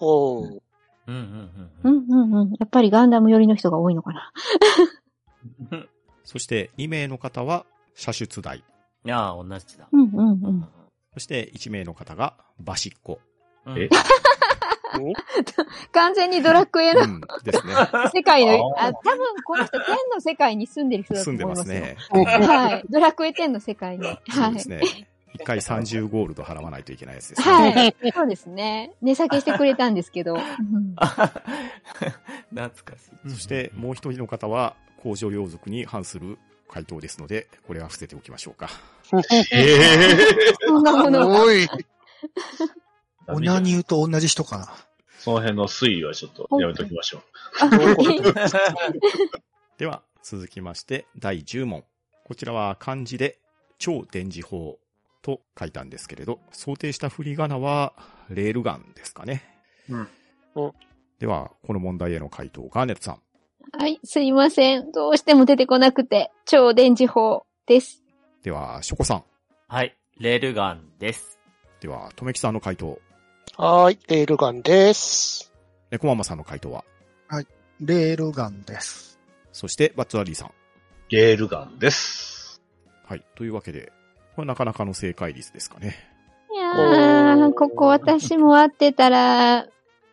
[0.00, 0.60] おー
[1.06, 1.20] うんうん
[1.84, 2.50] ううんんうんうん。
[2.58, 4.32] やっぱりガンダム寄りの人が多いのかな。
[5.72, 5.88] うん。
[6.24, 8.58] そして2名の方は射出台。
[8.58, 8.62] い
[9.04, 9.88] やー、同じだ。
[9.92, 10.68] うんうんうん。
[11.12, 13.20] そして1名の方がバシッコ。
[13.66, 13.88] うんえ？
[15.92, 17.74] 完全にドラクエのうん、ですね。
[18.14, 21.80] 世界の、ああ、多分この人天の世界に住んでる人だと住んで思いますよ。
[21.80, 22.46] ますね。
[22.46, 22.84] はい。
[22.88, 24.06] ドラクエ10の世界に。
[24.06, 24.68] はいそうです。
[24.68, 24.80] ね。
[25.38, 27.46] 1回30ゴールド払わないといけないやつですね。
[27.46, 27.96] はい。
[28.12, 28.92] そうですね。
[29.02, 30.34] 値下げしてくれたんですけど。
[30.34, 33.30] う ん懐かしい。
[33.30, 38.68] そしてもう一人の方は工場領族に反する回答ですので、これは伏せておきましょうか。
[39.52, 41.42] ええそんなものが。
[41.42, 41.68] おい。
[43.28, 44.72] オナニューと同じ人かな。
[45.18, 47.22] その辺の推移はちょっとやめときましょう。
[49.78, 51.84] では、続きまして、第10問。
[52.24, 53.38] こちらは漢字で、
[53.78, 54.78] 超電磁砲
[55.24, 57.94] と書いたんですけれど、想定した振り仮名は、
[58.28, 59.42] レールガンですかね。
[59.88, 60.08] うん
[60.54, 60.72] うん
[61.20, 63.22] では、この問題への回答、ガーネットさん。
[63.78, 63.98] はい。
[64.04, 64.92] すいません。
[64.92, 68.02] どうしても出てこなくて、超電磁砲です。
[68.42, 69.24] では、ショコさん。
[69.68, 69.96] はい。
[70.18, 71.38] レールガンです。
[71.80, 72.98] では、とめきさんの回答。
[73.56, 75.52] はーい、レールガンです。
[75.90, 76.84] 猫ママさんの回答は。
[77.80, 79.18] レールガンです。
[79.52, 80.50] そして、バッツアリーさん。
[81.08, 82.60] ゲールガンです。
[83.06, 83.24] はい。
[83.36, 83.92] というわけで、
[84.34, 85.96] これなかなかの正解率ですかね。
[86.52, 89.66] いやー、ここ私も合ってたら、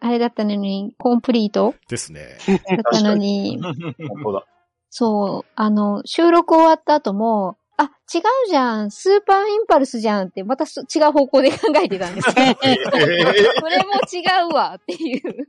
[0.04, 1.76] あれだったのに、コンプリート？
[1.88, 2.38] ですね。
[2.48, 4.46] だったのに、本当だ。
[4.90, 8.92] そう、あの、収録終わった後も、あ、違うじゃん。
[8.92, 12.42] スーパーインパルスじゃんって、またす違う方向で考えてたんですけど。
[12.42, 12.98] えーそ
[13.70, 15.48] れも違うわっていう。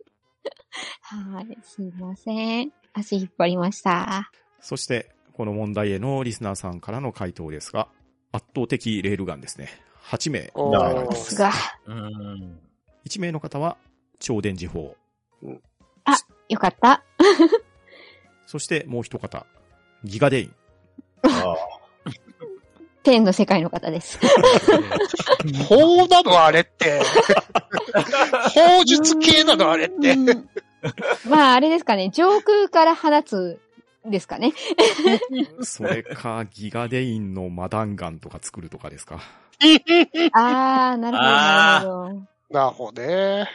[1.02, 1.58] はい。
[1.62, 2.72] すいません。
[2.94, 4.30] 足引っ張りました。
[4.60, 7.88] そして、この問題へのリスナーさんからの回答ですが、
[8.32, 9.68] 圧倒的レールガンですね。
[10.04, 11.34] 8名お答えられています。
[11.36, 11.52] が。
[11.86, 12.58] うん。
[13.06, 13.76] 1名の方は
[14.18, 14.96] 超電磁砲。
[16.48, 17.02] よかった。
[18.46, 19.46] そしてもう一方、
[20.04, 20.54] ギガデイン。
[21.22, 21.56] あ
[23.02, 24.18] 天の世界の方です。
[25.68, 27.00] 法なのあれって。
[28.54, 30.12] 法術系なのあれって。
[30.12, 30.48] うん
[31.28, 32.10] まあ、あれですかね。
[32.10, 33.60] 上空から放つ
[34.04, 34.52] ですかね。
[35.62, 39.20] それか、ギガデインのマダンガンとか作るとかですか？
[40.32, 42.26] あー、なるほど、なるほど。
[42.50, 43.48] なるほどね。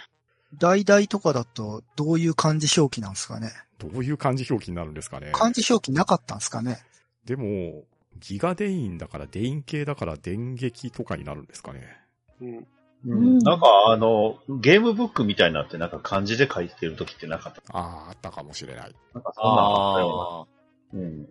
[0.57, 3.51] 代々とかだと、どういう漢字表記なんですかね？
[3.79, 5.31] どういう漢字表記になるんですかね？
[5.33, 6.79] 漢字表記なかったんですかね？
[7.25, 7.83] でも、
[8.19, 11.97] ギガデインだから、デイン系だから電撃とかになるんですかね？
[12.41, 12.67] うん。
[13.05, 17.61] ーうんなんかあの、ゲームブックみたいになってなんか漢字で書いてる時ってなかった？
[17.77, 18.95] ああ、あったかもしれない。
[19.13, 20.47] なんかそんなのあったよ
[20.93, 21.03] あうな。
[21.03, 21.27] うん。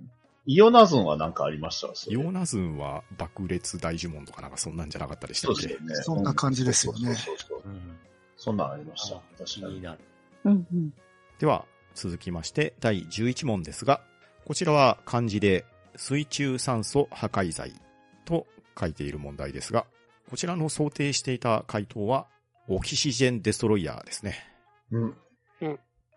[0.48, 1.88] イオナズンはなんかありました？
[2.10, 5.62] イオナズンは爆裂大呪文とかなんかそんなんじゃなかったでしたっけ？
[5.62, 5.94] そうですよね。
[6.02, 7.80] そんな感じですよねそうそうそうーうん。
[8.36, 9.16] そんなんありました。
[9.16, 9.74] 確かに。
[9.74, 9.98] 気になる。
[10.44, 10.92] うんうん。
[11.38, 14.00] では、続きまして、第11問ですが、
[14.44, 15.64] こちらは漢字で、
[15.96, 17.72] 水中酸素破壊剤
[18.26, 18.46] と
[18.78, 19.86] 書いている問題ですが、
[20.28, 22.26] こちらの想定していた回答は、
[22.68, 24.34] オキシジェンデストロイヤーですね。
[24.90, 25.16] うん。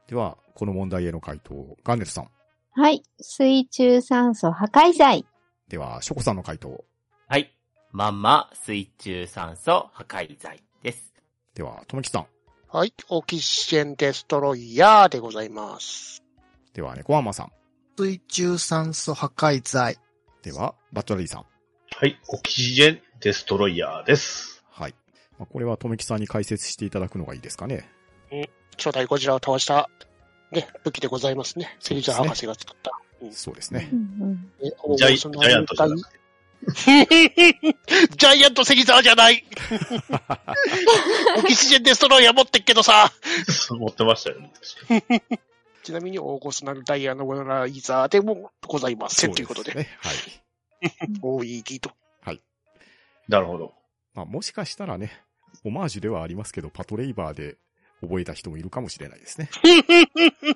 [0.07, 2.29] では、この問題への回答、ガンネルさん。
[2.71, 3.03] はい。
[3.21, 5.25] 水中酸素破壊剤。
[5.67, 6.83] では、ショコさんの回答。
[7.27, 7.55] はい。
[7.91, 11.13] まんま水中酸素破壊剤です。
[11.53, 12.27] では、ともきさん。
[12.67, 12.93] はい。
[13.09, 16.23] オキシジェンデストロイヤーでございます。
[16.73, 17.51] では、猫アンマさん。
[17.97, 19.97] 水中酸素破壊剤。
[20.41, 21.45] では、バットラリーさん。
[21.95, 22.19] はい。
[22.29, 24.63] オキシジェンデストロイヤーです。
[24.69, 24.95] はい。
[25.37, 27.89] まあこれは、とめきさんに解説していただくのがいいですかね。
[28.77, 29.89] 初代ゴジラを倒した、
[30.51, 31.75] ね、武器でございますね。
[31.79, 32.91] セリジャー博士が作った。
[33.31, 33.95] そうですねう。
[33.95, 36.19] んねジャイジャイアントじゃなくて。
[38.17, 39.45] ジャイアントセギザーじゃない
[41.39, 43.13] オキシジェンデストロイヤー持ってっけどさ
[43.69, 44.51] 持ってましたよね。
[45.83, 49.71] ちなみに、オーゴスナルダイヤのライザーでもございませんということで。
[49.71, 49.97] そうすね。
[50.01, 50.15] はい。
[51.21, 51.91] OED と。
[53.29, 53.73] なるほど。
[54.15, 55.11] まあ、もしかしたらね、
[55.63, 57.57] オマージュではありますけど、パトレイバーで
[58.01, 59.49] 覚えた人もいるかもしれないですね。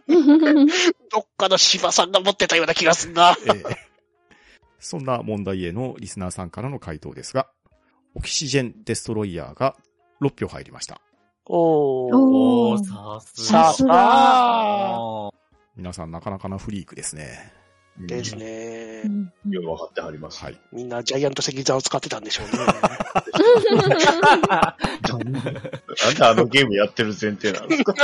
[0.08, 0.68] うん。
[0.68, 3.38] どっかの芝さんが持ってたような気がすんな。
[3.46, 3.94] ええ
[4.80, 7.48] そんな問題へのリスナーさんからの回答ですが、
[8.16, 9.78] オキシジェンデストロイヤーが
[10.22, 11.00] 6票入りました。
[11.46, 12.18] おー。
[12.18, 12.84] おー、おー。
[12.84, 13.74] さすさが。
[13.74, 15.30] すがあ
[15.78, 17.63] 皆さんなかなかなフリークですね。
[17.98, 19.04] ですね。
[19.04, 19.34] ね。
[19.50, 20.42] よくわかってはります。
[20.44, 20.60] はい。
[20.72, 22.66] みんなジャイアントセギザーを使ってたんでしょうね。
[22.66, 22.66] な
[26.12, 27.94] んであのゲームやってる前提なんですか？
[27.94, 27.98] 違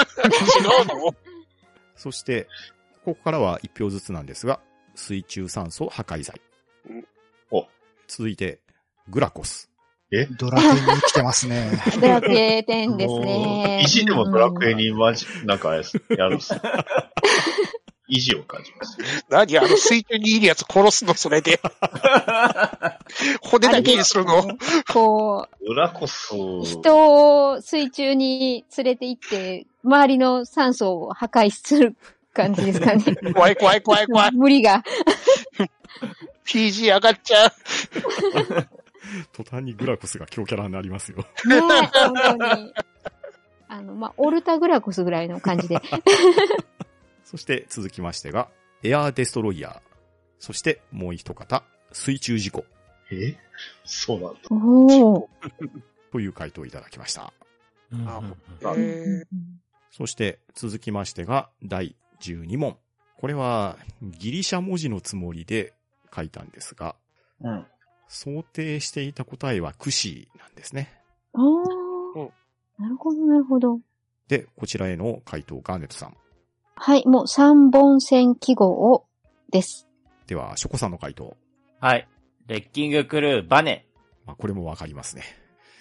[0.83, 1.15] うの
[1.95, 2.47] そして、
[3.03, 4.59] ここからは1票ずつなんですが、
[4.95, 6.39] 水中酸素破壊剤
[6.89, 7.05] うん。
[7.51, 7.65] お
[8.07, 8.59] 続いて、
[9.09, 9.69] グラコス。
[10.39, 11.71] ドラクエに来てますね。
[12.01, 13.81] ドラクエ10ですね。
[13.83, 16.55] 意地でもドラクエにマジ、なんかやるっす。
[18.09, 18.97] 意地を感じます。
[19.29, 21.59] 何あの水中にいるやつ殺すのそれで。
[23.41, 24.47] 骨だけにするの
[24.91, 31.95] こ裏こそ、う、人を水中に連れて行って、周りの酸素を破壊する
[32.33, 33.03] 感じですかね。
[33.33, 34.31] 怖い怖い怖い怖い。
[34.33, 34.83] 無理が。
[36.45, 37.51] PG 上がっちゃう。
[39.33, 41.17] 途端にグラコスが強キャラになりますよ。
[41.45, 42.73] ねえ、本当に。
[43.67, 45.79] あの、まあ、オルタグラコスぐらいの感じで。
[47.29, 48.49] そして続きましてが、
[48.81, 49.81] エアーデストロイヤー。
[50.39, 52.65] そしてもう一方、水中事故
[53.11, 53.35] え？
[53.85, 54.39] そうなんだ。
[54.49, 55.29] おお。
[56.11, 57.31] という回答をいただきました。
[57.93, 58.35] ーあうん
[58.81, 59.25] えー
[59.91, 62.77] そして続きましてが第12問。
[63.17, 65.73] これはギリシャ文字のつもりで
[66.15, 66.95] 書いたんですが、
[67.41, 67.67] うん。
[68.07, 70.99] 想定していた答えはクシーなんですね。
[71.33, 72.31] おうんー。
[72.79, 73.79] なるほど、なるほど。
[74.27, 76.17] で、こちらへの回答ガーネットさん。
[76.81, 79.05] はい、もう3本線記号を
[79.51, 79.85] です。
[80.27, 81.35] では、ショコさんの回答。
[81.81, 82.07] はい。
[82.47, 83.85] レッキングクルーバネ。
[84.25, 85.23] まあ、これもわかりますね。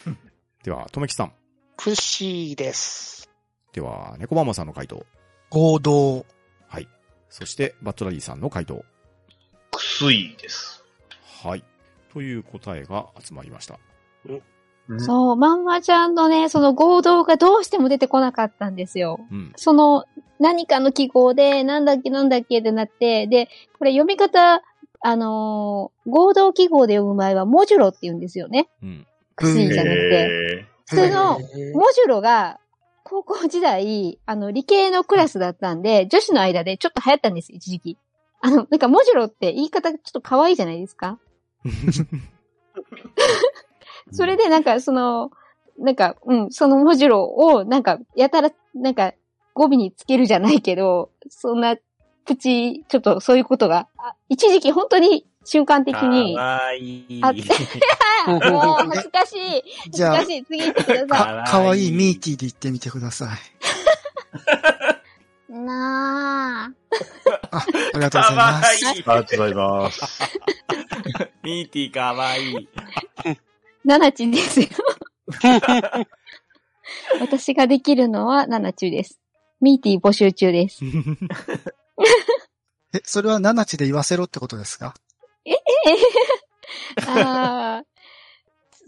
[0.65, 1.33] では、とめきさん。
[1.77, 3.31] クッシーです。
[3.73, 5.07] では、猫ママさんの回答。
[5.51, 6.27] 合同。
[6.67, 6.89] はい。
[7.29, 8.85] そして、バットラリーさんの回答。
[9.71, 10.85] くすいです。
[11.45, 11.63] はい。
[12.13, 13.79] という答えが集まりました。
[14.89, 19.21] うんそう、まんまちゃんのね、その合同がどうしても出てこなかったんですよ。
[19.31, 19.53] うん。
[19.57, 20.07] その、
[20.41, 23.49] 何かの記号で、なんだっけなんだっけってなって、で、
[23.79, 24.63] これ読み方、
[25.01, 28.69] あのー合同記号で読む場合は、モジュロって言うんですよね。
[28.83, 29.07] うん。
[29.37, 30.15] 薬じゃなくて。
[30.15, 32.59] へ普通の、モジュロが、
[33.05, 37.99] 高校時代、あの、理系のクラスだったんで、女子の間でちょっと流行ったんです、一時期。
[38.41, 41.19] あの、なんか、モジュロって言い方ちょっと可愛いじゃないですか
[44.13, 45.31] それでなんか、その、
[45.79, 49.13] なんか、うん、そのモジュロを、なんか、やたら、なんか、
[49.55, 51.77] 語尾につけるじゃないけど、そんな、
[52.25, 57.21] プチ、ちょっとそういうことが、あ一時期本当に瞬間的に、かわいい。
[57.23, 57.33] あ
[58.29, 59.63] もう恥ずかしい。
[59.85, 60.45] 恥ずかしい。
[60.45, 63.29] 次行ってくださか、かわいいミーティーで言ってみてください。
[65.51, 65.53] い。
[65.53, 66.75] な
[67.51, 68.85] あ、ありがとうございかわます。
[68.85, 68.87] いい。
[68.91, 70.23] ありがとうございます。
[71.43, 72.69] ミーティーかわいい。
[73.89, 73.91] ぁ。
[73.91, 74.69] ナナチですよ。
[77.21, 79.21] 私ができるのはナナチュです。
[79.61, 80.85] ミーティー募集中です。
[82.95, 84.95] え、それはナナチで言わせろってことですか？
[87.07, 87.85] ああ、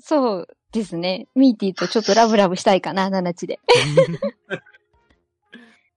[0.03, 1.27] そうですね。
[1.35, 3.61] ミーティーとちょっとラブラブしたいかな、ナナチで。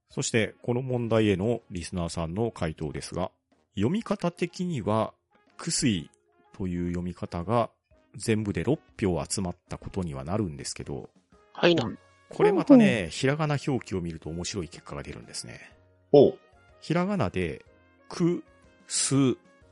[0.10, 3.32] そして、この問題へのリスナーさんの回答ですが、
[3.76, 5.13] 読み方的には、
[5.58, 6.10] くすい
[6.58, 7.70] という読み方が
[8.15, 11.10] 全部で6票集まったことにはなるんですけど、
[11.54, 11.91] はいな。
[12.30, 15.71] これまたね、ひらがな表記を見ると面白い結果が出るんですね。
[16.12, 16.39] おう。
[16.82, 17.63] ひらがなで、
[18.10, 18.43] く、
[18.88, 19.15] す、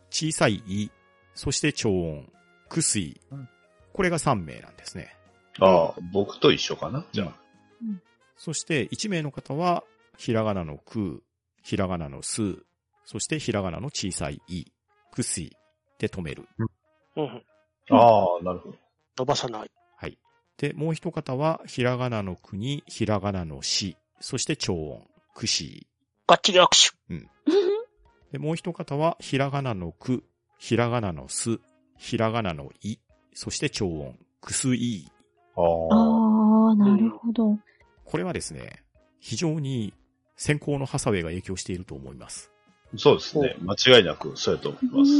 [0.10, 0.92] 小さいい、
[1.34, 2.32] そして超音、
[2.70, 3.50] くすいうん。
[3.94, 5.16] これが3名なんですね。
[5.60, 7.06] ああ、僕と一緒かな？
[7.12, 7.36] じゃあ。
[8.38, 9.84] そして1名の方は、
[10.18, 11.24] ひらがなのく、
[11.62, 12.58] ひらがなのす、
[13.06, 14.66] そしてひらがなの小さいい、
[15.12, 15.56] くすい
[16.00, 16.48] で止める。
[17.16, 17.44] うん。
[17.98, 18.78] ああ、なるほど。
[19.18, 19.72] 伸ばさない。
[19.98, 20.18] はい。
[20.58, 25.88] で、もう一方は、ひらがなのくに、ひらがなのし、そして超音、くし
[26.28, 26.92] がっちり握手。
[28.32, 30.24] で、もう一方は、ひらがなのく、
[30.58, 31.60] ひらがなのす、
[31.98, 32.98] ひらがなのい、
[33.34, 35.12] そして超音、くすい。
[35.56, 36.72] あああ。
[36.72, 37.58] あ、なるほど。
[38.06, 38.84] これはですね、
[39.20, 39.94] 非常に
[40.36, 42.52] 先行のハサウェイが影響していると思います。
[42.98, 43.56] そうですね。
[43.62, 45.12] 間違いなくそうやと思いうます。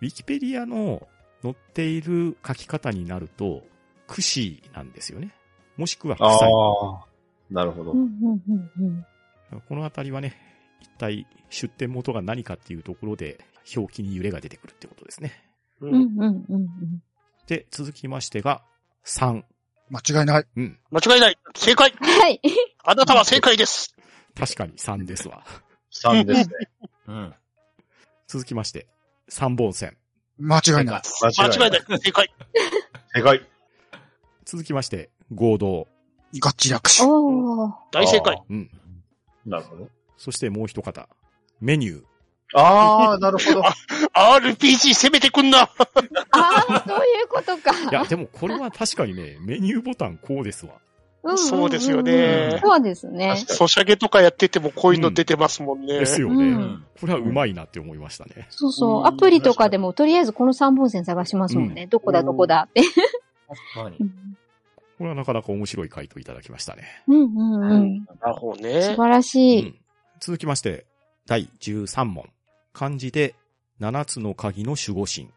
[0.00, 1.08] ウィキペディアの
[1.42, 3.62] 載っている書き方になると、
[4.06, 5.34] くしなんですよね。
[5.76, 6.52] もしくはあくさい。
[6.52, 7.04] あ。
[7.50, 10.36] なるほどこのあたりはね、
[10.80, 13.38] 一体出典元が何かっていうところで、
[13.74, 15.32] 表記に揺れが出てくるってことですね。
[15.80, 15.86] う。
[15.86, 17.02] うんんうんうん
[17.46, 18.62] で、続きましてが、
[19.06, 19.42] 3。
[19.88, 20.46] 間違いない。
[20.54, 20.78] うん。
[20.90, 21.38] 間違いない。
[21.56, 21.90] 正解。
[21.98, 22.40] はい。
[22.84, 23.96] あなたは正解です。
[24.38, 25.44] 確かに3ですわ。
[25.92, 26.54] 3ですね。
[27.08, 27.34] うん。
[28.26, 28.86] 続きまして、
[29.30, 29.96] 3本線。
[30.38, 31.02] 間違いない。
[31.22, 31.82] 間違いない。
[32.00, 32.32] 正解。
[33.14, 33.46] 正解。
[34.44, 35.88] 続きまして、合同。
[36.40, 37.02] ガッチ略手。
[37.04, 37.72] おー。
[37.92, 38.42] 大正解。
[38.48, 38.70] うん。
[39.46, 39.88] なるほど。
[40.16, 41.08] そしてもう一方、
[41.60, 42.04] メニュー。
[42.54, 43.62] ああ、なるほど。
[44.14, 45.62] RPG 攻めてくんな。
[45.62, 45.68] あ
[46.32, 47.78] あ、そういうことか。
[47.90, 50.72] いや、でもこれは確かにね、メニューボタンこうですわ。
[51.34, 53.36] んんんんそうですよねそうですね。
[53.48, 55.98] ソシャゲとかやっててもこういうの出てますもんね。
[55.98, 56.44] ですよね。
[56.44, 58.48] うんこれはうまいなって思いましたね。
[58.50, 59.02] そうそうう。
[59.02, 61.86] んアプリとかでもとりあえずこの3本線探しますもんね。
[61.86, 62.82] どこだどこだって。
[62.82, 64.04] 確かにう。
[64.04, 64.36] ん
[64.98, 66.82] これはなかなか面白い回答いただきましたね。
[67.06, 68.04] うんうんうん。
[68.20, 68.94] なるほど素ね。
[68.96, 69.62] 晴らしい。
[69.62, 69.74] うん
[70.20, 70.84] 続きまして、
[71.28, 72.28] 第13問。
[72.72, 73.36] 漢字で
[73.80, 75.28] 7つの鍵の守護神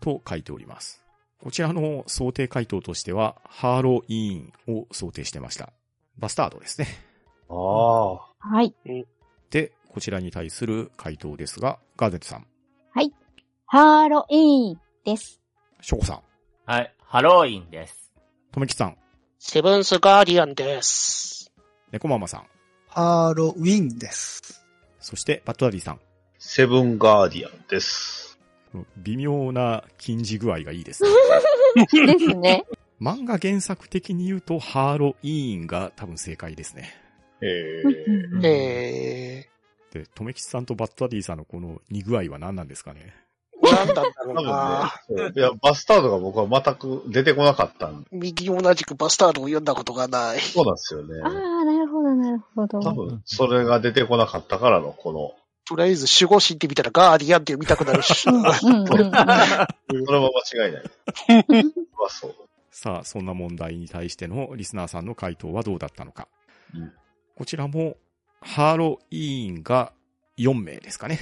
[0.00, 1.02] と書いております。
[1.42, 5.72] こちらの想定回答としては、ハーロイーンを想定してました。
[6.18, 6.86] バスタードですね。
[7.48, 8.16] ああ。
[8.38, 8.74] はい。
[9.50, 12.46] で、こちらに対する回答ですが、ガーゼットさん、
[13.72, 15.40] ハロウィーンです。
[15.80, 16.22] ショコさん、
[16.66, 16.92] はい。
[17.04, 18.12] ハロウィンです。
[18.50, 18.96] とめきさん、
[19.38, 21.52] セブンスガーディアンです。
[21.92, 22.46] 猫まんまさん、
[22.88, 24.66] ハロウィンです。
[24.98, 26.00] そしてバットダディさん。
[26.36, 28.29] セブンガーディアンです。
[28.96, 31.10] 微妙な禁じ具合がいいですね。
[32.06, 32.64] ですね。
[33.00, 36.94] 漫画原作的に言うと、ハーロイーンが多分正解ですね。
[37.42, 37.46] え
[37.84, 39.48] うんうんうんえ
[39.92, 43.14] で、とめきさんとバットダディさんのこの似具合は何なんですかね？
[43.62, 44.40] ー、なんだろ多
[45.10, 45.32] う分ね。
[45.34, 50.38] いや、バスタードが僕は全く出てこなかったん右同じくバスタードを読んだことがない。
[50.40, 51.26] そうなんですよねあ。
[51.28, 52.80] あ、なるほど、なるほど。
[52.80, 55.32] 多分、それが出てこなかったからの、この、
[55.64, 58.14] とりあえず守護神って見たらガーディアンって読みたくなるし。
[58.22, 60.82] それは間違いない。
[61.96, 62.34] はそう。
[62.70, 66.28] さあ、そんな問題に対してのリスナーさんの回答はどうだったのか。
[66.74, 66.92] うん
[67.36, 67.96] こちらも、
[68.42, 69.94] ハーロイーンが
[70.36, 71.20] 4名ですかね。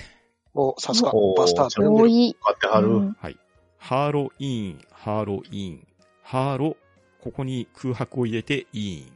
[0.53, 2.05] もう、さすがバスタード読んでる。
[2.05, 2.36] 多い。
[2.41, 2.89] 買ってはる。
[2.89, 3.39] うんはい。
[3.76, 5.86] ハーロイーン、ハーロイーン、
[6.24, 6.76] ハーロ、
[7.22, 9.12] ここに空白を入れてイーン。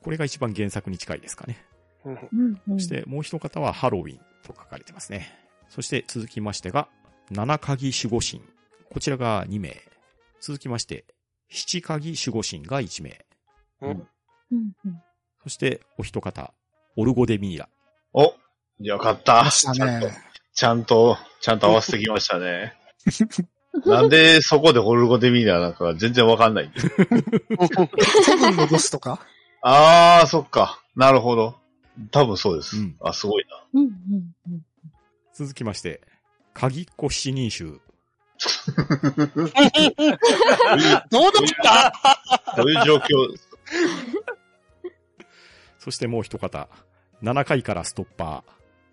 [0.00, 1.64] これが一番原作に近いですかね。
[2.04, 5.36] うんそしてもう一方はハロウィンと書かれてますね。
[5.68, 6.88] そして続きましてが、
[7.30, 8.42] 七鍵守護神。
[8.92, 9.76] こちらが2名。
[10.40, 11.04] 続きまして、
[11.48, 13.24] 七鍵守護神が1名。
[13.82, 13.90] うん。
[13.90, 15.02] うんうん
[15.42, 16.54] そして、お一方、
[16.96, 17.68] オルゴデミーラ。
[18.14, 18.34] お
[18.80, 19.44] よかった。
[19.44, 20.16] ましたね。
[20.54, 22.72] ちゃんと、ちゃんと合わせてきましたね。
[23.84, 26.88] なんでそこでホルゴデミーナなんか全然わかんないんです。
[26.88, 27.04] セ
[28.36, 29.20] ブンのボスとか？
[29.60, 30.80] あー、そっか。
[30.96, 31.56] なるほど。
[32.10, 32.76] 多分そうです。
[32.76, 33.64] うんあ、すごいな。
[33.74, 34.64] うんうんうん
[35.32, 36.00] 続きまして、
[36.52, 37.80] 鍵っ子七人衆。
[38.70, 41.92] どうなった
[42.56, 43.32] どういう状況？
[43.32, 43.56] ですか
[45.78, 46.68] そしてもう一方、
[47.22, 48.44] 7回からストッパ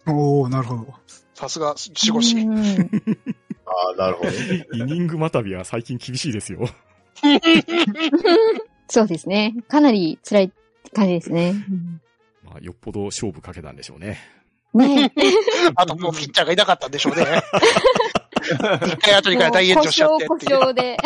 [0.08, 0.94] おー、なるほど。
[1.36, 2.44] さすが、守護神。
[2.44, 2.60] うん
[3.66, 4.30] あー、なるほど。
[4.30, 4.66] ー。
[4.82, 6.68] イニングまたびは最近厳しいですよ。
[8.90, 9.56] そうですね。
[9.68, 10.52] かなり辛い
[10.94, 11.52] 感じですね。
[11.70, 12.02] うん
[12.52, 14.20] まあ、よっぽど勝負かけたんでしょうね。
[14.74, 15.12] ね
[15.76, 17.24] あともうピッチャーがいなかったんでしょうね。
[18.42, 20.52] 一回後にから大炎上しちゃって故っていう。
[20.52, 20.98] 障で。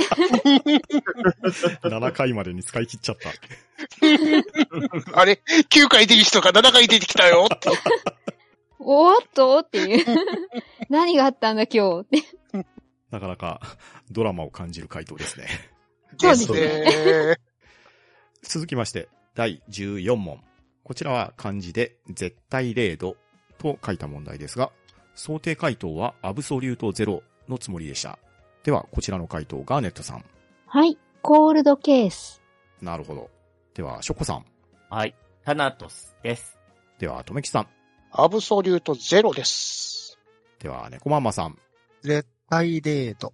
[1.84, 3.30] 7回までに使い切っちゃった。
[5.20, 5.40] あれ
[5.70, 7.70] ?9 回出る人が7回出てきたよって。
[8.80, 10.06] おーっとっていう。
[10.90, 12.22] 何があったんだ今日っ
[12.54, 12.66] て。
[13.12, 13.62] なかなか
[14.10, 15.48] ドラマを感じる回答ですね。
[16.18, 17.38] そうですね。
[18.42, 20.42] 続きまして、第14問。
[20.86, 23.18] こちらは漢字で絶対0度
[23.58, 24.72] と書いた問題ですが、
[25.16, 28.20] 想定回答はアブソリュートゼロのつもりでした。
[28.64, 30.24] では、こちらの回答、ガーネットさん。
[30.68, 30.98] はい。
[31.24, 32.40] コールドケース。
[32.84, 33.32] なるほど。
[33.74, 34.46] では、ショコさん。
[34.90, 35.16] はい。
[35.44, 36.60] タナトスです。
[37.00, 37.68] では、とめきさん。
[38.12, 40.20] アブソリュートゼロです。
[40.60, 41.58] では、猫マンマさん。
[42.04, 43.34] 絶対0度。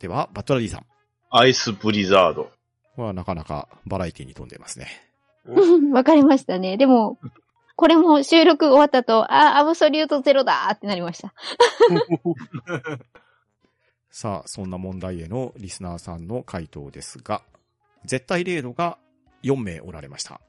[0.00, 0.86] では、バットラディさん。
[1.30, 2.50] アイスブリザード。
[2.96, 5.13] はなかなかバラエティに富んでますね。
[5.92, 6.76] わかりましたね。
[6.76, 7.18] でも、
[7.76, 11.34] これも収録終わったと、あ、アブソリュートゼロだーってなりました。
[14.10, 17.42] さあ、そんな問題へのリスナーさんの回答ですが、
[18.04, 18.98] 絶対0度が
[19.42, 20.40] 4名おられました。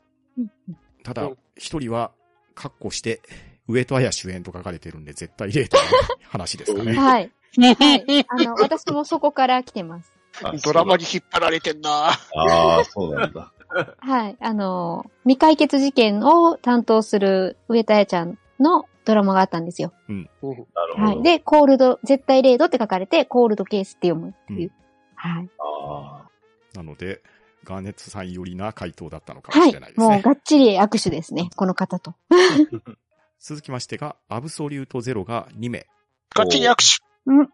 [1.03, 2.11] ただうん、一人は、
[2.53, 3.21] カッコして、
[3.67, 5.83] 上戸彩主演と書かれてるんで、絶対0度の
[6.29, 6.93] 話ですかね。
[6.97, 7.31] はい。
[7.57, 8.25] はい。
[8.27, 10.13] あの、私もそこから来てます。
[10.43, 12.09] あドラマに引っ張られてんな。
[12.09, 13.51] ああ、そうなんだ。
[13.99, 14.37] はい。
[14.39, 19.93] あの、未解決事件を担当する上田彩ちゃんのドラマがあったんですよ。
[20.07, 21.03] なるほど。
[21.03, 21.23] はい。
[21.23, 24.71] で、コールド、絶対0度って書かれて、コールドケースって読むっていう。
[24.79, 25.49] うんはい。
[25.59, 26.27] あ
[26.75, 27.21] なので、
[27.63, 29.89] ガーネットさん寄りな回答だったのかもはいしれない。
[29.89, 30.07] ですね。
[30.07, 31.49] もうがっちり握手ですね。
[31.55, 32.13] この方と。
[33.39, 35.87] 続きましてが、アブソリュートゼロが2名。
[36.35, 36.83] ガッチリ握手。
[37.31, 37.47] あ、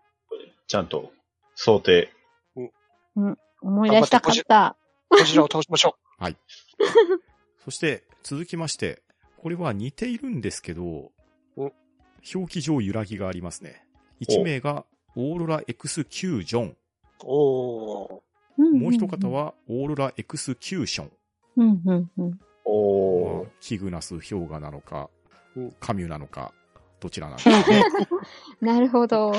[0.67, 1.11] ちゃんと
[1.55, 2.11] 想定。
[3.61, 4.76] 思い出したかった。
[5.07, 5.97] こちらを倒しましょ
[7.63, 9.01] そして、続きまして、
[9.38, 11.11] これは似ているんですけど
[11.57, 11.72] お、
[12.36, 13.86] 表記上揺らぎがありますね。
[14.22, 16.67] 1名が、オーロラ XQ ジョン。
[16.69, 16.76] う。
[17.24, 18.24] お
[18.57, 21.11] もう一方は、オーロラエクスキューション。
[21.57, 22.39] うんうんうん。
[22.65, 23.47] おー。
[23.59, 25.09] キグナス氷河なのか
[25.55, 26.53] うん、カミュなのか、
[26.99, 27.84] どちらなんですかね。
[28.61, 29.32] なるほど。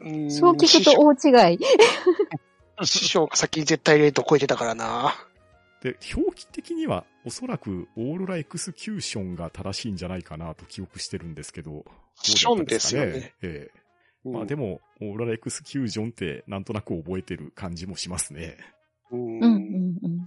[0.00, 0.30] ー。
[0.30, 1.58] そう聞くと大違い。
[2.84, 5.14] 師匠が先に絶対0度超えてたからな。
[5.82, 11.84] で、表記的には、おそらく、オーロラエクスキューションが正しいんじゃないかなと記憶してるんですけど。
[12.22, 13.34] ションですよね。
[13.42, 13.80] ええ
[14.24, 18.56] うんまあでも、オーロラエクスキュージョンってなんとなく覚えてる感じもしますね。
[19.12, 20.26] うんうんうんうん。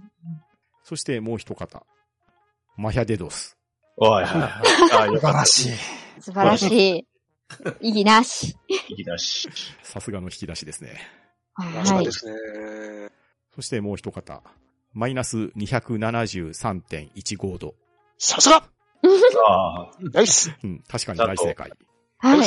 [0.84, 1.84] そしてもう一方。
[2.78, 3.58] マヒャデドス。
[3.98, 5.18] おい、はい。
[5.18, 5.32] 素晴。
[5.34, 5.72] らしい。
[6.20, 7.06] 素晴らしい。
[7.82, 8.56] 意義なし。
[8.88, 9.48] いきなし。
[9.82, 10.98] さすがの引き出しですね。
[11.54, 12.10] はいまさかで。
[12.10, 12.32] すね。
[13.54, 14.42] そしてもう一方。
[14.92, 17.74] マイナス273.15度。
[18.18, 18.64] さすが
[19.46, 21.72] ああ、ナイスうん、確かに大正解
[22.22, 22.40] はい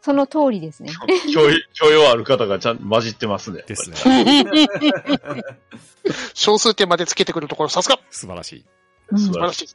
[0.00, 0.90] その通りですね。
[1.32, 3.62] 教養、教養ある方がちゃんと混じってますね。
[3.68, 3.96] ですね。
[6.34, 8.64] 小数点までつけてくるところ、さすが素晴らしい。
[9.12, 9.68] うん素晴らしい。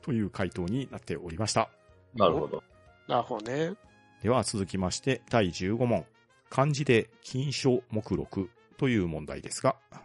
[0.00, 1.68] という回答になっておりました。
[2.14, 2.62] なるほど。
[3.06, 3.74] なるほどね。
[4.22, 6.06] では続きまして第15問。
[6.48, 8.48] 漢字で金書目録
[8.78, 9.98] という問題ですが、うん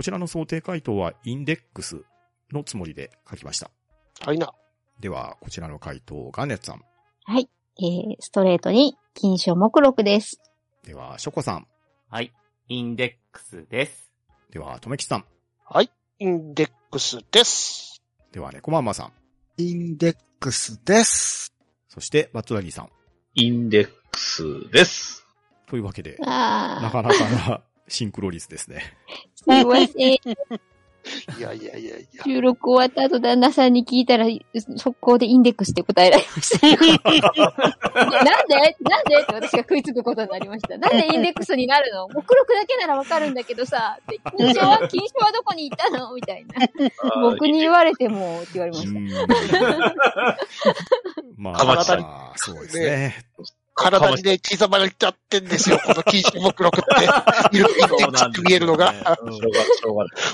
[0.00, 2.06] こちらの想定回答はインデックス
[2.50, 3.70] のつもりで書きました。
[4.24, 4.50] はいな。
[4.98, 6.82] では、こちらの回答、ガネッツさん。
[7.24, 7.50] はい。
[7.78, 10.40] えー、ストレートに金賞目録です。
[10.86, 11.66] では、ショコさん。
[12.08, 12.32] はい。
[12.68, 14.10] インデックスです。
[14.50, 15.26] では、とめきさん。
[15.66, 15.90] はい。
[16.18, 18.00] インデックスです。
[18.32, 19.12] では、ねこまんまさん。
[19.58, 21.52] インデックスです。
[21.88, 22.88] そして、バットダディさん。
[23.34, 25.26] インデックスです。
[25.66, 28.96] というわけで、あなかなかなシンクロ率ですね。
[29.46, 30.12] ー、すいません。
[31.38, 32.24] いやいやいやいや。
[32.24, 34.26] 収録終わった後、旦那さんに聞いたら、
[34.76, 36.66] 速攻でインデックスって答えられました。
[36.66, 36.84] なんで？
[38.82, 39.22] なんで？
[39.22, 40.76] って私が食いつくことになりました。
[40.76, 42.06] なんでインデックスになるの？
[42.08, 43.98] 目録だけならわかるんだけどさ、
[44.36, 46.14] 金賞は、金賞はどこに行ったの？
[46.14, 46.68] みたいな。
[47.22, 50.36] 僕に言われても、って言われました。
[51.38, 53.24] まあ、そうですね。
[53.74, 56.82] 体にね、刻まれちゃってんですよ、 この禁止目録っ
[57.50, 57.56] て。
[57.56, 58.94] いる、インデックスって見えるのが。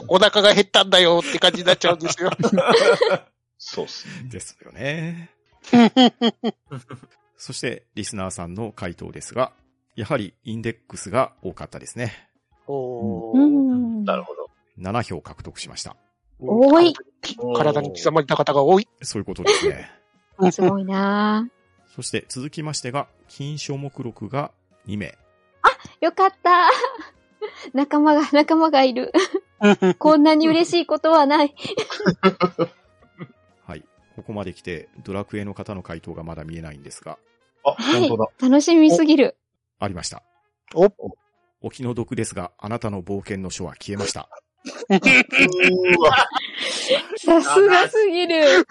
[0.09, 2.31] お腹が減ったんだよって感じになっちゃうんですよ。
[3.59, 4.29] そうっすね。
[4.29, 5.31] ですよね。
[7.37, 9.53] そして、リスナーさんの回答ですが、
[9.95, 12.29] やはりインデックスが多かったですね。
[12.69, 14.05] うおーん。
[14.05, 14.51] なるほど。
[14.79, 15.97] 7票獲得しました。
[16.39, 16.95] 多い。
[17.57, 18.89] 体に刻まれた方が多い。
[19.03, 19.91] そういうことですね。
[20.51, 21.49] すごいな
[21.97, 24.53] そして続きましてが、金賞目録が
[24.87, 25.17] 2名。
[26.01, 26.69] よかった。
[27.73, 29.13] 仲間が、仲間がいる。
[29.99, 31.55] こんなに嬉しいことはない。
[33.65, 33.85] はい。
[34.15, 37.19] ここまで来て、ドラクエの方の回答がまだ見えないんですが、
[37.65, 38.49] あ、はい本当だ。。
[38.49, 39.39] 楽しみすぎる。
[39.79, 40.23] ありました。
[40.75, 40.93] お
[41.63, 44.29] お気の毒ですが、あなたの冒険の書は消えました。
[44.89, 46.29] うーわ。
[47.19, 48.67] さすがすぎる。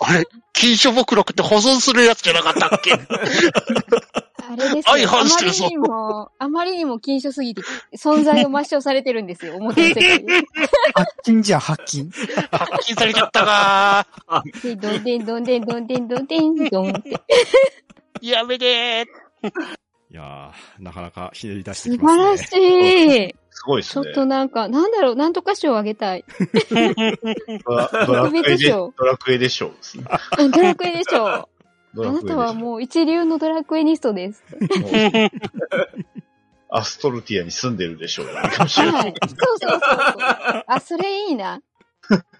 [0.00, 2.92] あれ禁書目録って保存するやつじゃなかったっけ？
[4.50, 5.10] あれです相よ。
[5.10, 7.60] あまりにも、あまりにも禁書すぎて、
[7.96, 10.40] 存在を抹消されてるんですよ、表の世界で。
[10.94, 12.10] 発金じゃ発金。
[12.50, 14.06] 発禁されちゃったか
[14.62, 17.12] で、どんでんどんでんどんでんどんでんどんって。
[18.22, 19.50] やめでー。
[20.10, 22.36] いやー、なかなかひねり出してきますね。
[22.38, 22.60] 素晴
[23.10, 23.34] らしい。
[23.58, 24.04] すごいですね。
[24.04, 26.24] ちょっとなんか、なんだろう、なんとか賞あげたい。
[27.66, 30.04] ドラドラクエで、ドラクエでしょうですね。
[30.38, 31.48] うんドラクエでしょう。
[31.94, 34.44] ドラクエでしょ あなたはもう一流のドラクエニストです。
[36.70, 38.50] アストルティアに住んでるでしょうはい。
[38.52, 39.10] そうそうそう
[39.58, 39.80] そう。
[40.68, 41.60] あ、それいいな。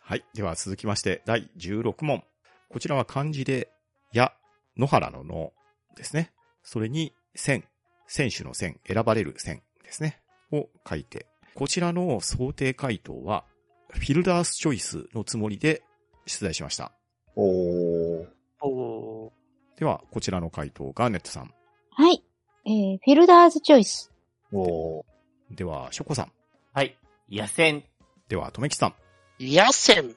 [0.00, 0.24] はい。
[0.32, 2.24] では続きまして、第16問。
[2.70, 3.70] こちらは漢字で、
[4.12, 4.32] や、
[4.78, 5.52] 野原の野
[5.96, 6.32] ですね。
[6.62, 7.64] それに、選、
[8.06, 10.19] 選手の選、選ばれる選ですね。
[10.52, 13.44] を書いて、こちらの想定回答は、
[13.90, 15.82] フィルダースチョイスのつもりで
[16.26, 16.92] 出題しました。
[17.34, 18.26] おー。
[18.62, 19.30] おー
[19.78, 21.54] では、こちらの回答、ガーネットさん。
[21.90, 22.22] はい。
[22.66, 24.12] えー、フィルダーズチョイス。
[24.52, 25.04] おー。
[25.50, 26.32] では、ショコさん。
[26.72, 26.96] はい。
[27.30, 27.84] 野戦。
[28.28, 28.94] では、とめきさん。
[29.40, 30.14] 野戦。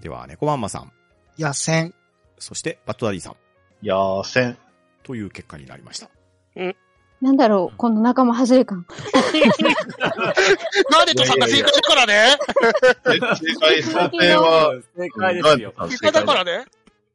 [0.00, 0.92] では、猫まんまさん。
[1.38, 1.94] 野戦。
[2.38, 3.36] そして、バットダディさん。
[3.82, 4.58] 野戦。
[5.02, 6.10] という結果になりました。
[7.20, 8.86] なんだろう、この仲間外れ感。
[9.12, 9.32] ガー
[11.06, 12.36] ネットさんが正解だからね？
[13.04, 13.18] 正
[13.58, 15.74] 解想定は、正解ですよ。
[15.78, 16.66] うん正解だからね。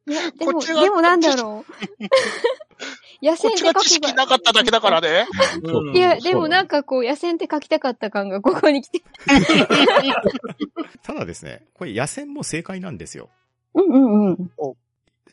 [0.06, 1.72] いや、でも、でもなんだろう。
[3.24, 5.28] 野戦って書けが知識なかっただけだからね。
[5.62, 9.02] うんいや、でもなんか、かこう、野戦って書きたかった感がここに来て。
[11.04, 13.30] ただですね、これ野戦も正解なんですよ。
[13.74, 14.50] うんうんうん。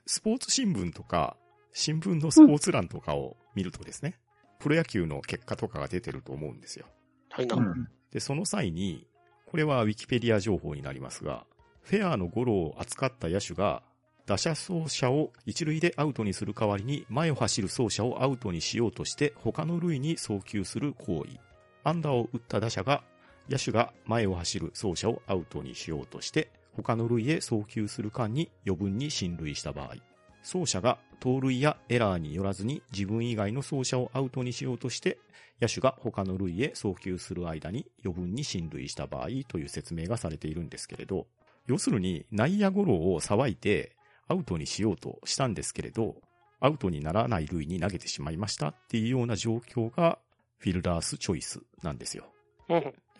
[0.05, 1.35] スポーツ新聞とか、
[1.73, 4.19] 新聞のスポーツ欄とかを見るとですね、
[4.59, 6.85] プロ野球の結果とかが出てると思うんですよ。
[7.29, 7.55] はいな。
[7.55, 9.07] うんで、その際に、
[9.45, 11.45] これはウィキペディア情報になりますが、
[11.81, 13.83] フェアのゴロを扱った野手が、
[14.25, 21.39] 打者走者を一塁でアウトにする代わりに前を走る走者をアウトにしようとして他の塁に送球する行為。
[21.83, 23.03] アンダーを打った打者が、
[23.49, 29.95] 野手が前を走る走者をアウトにしようとして他の塁へ送球する間に余分に進塁した場合。
[30.43, 35.17] 走者が盗塁やエラーによらずに自分以外の走者をアウトにしようとして
[35.61, 41.27] 野手が他の塁へ送球する間に余分に進塁した場合という説明がされているんですけれど、
[41.67, 43.95] 要するに内野ゴロをさばいて
[44.27, 46.15] アウトにしようとしたんですけれど、
[46.61, 50.19] アウトにならない塁に投げてしまいましたっていうような状況が
[50.57, 52.25] フィルダースチョイスなんですよ。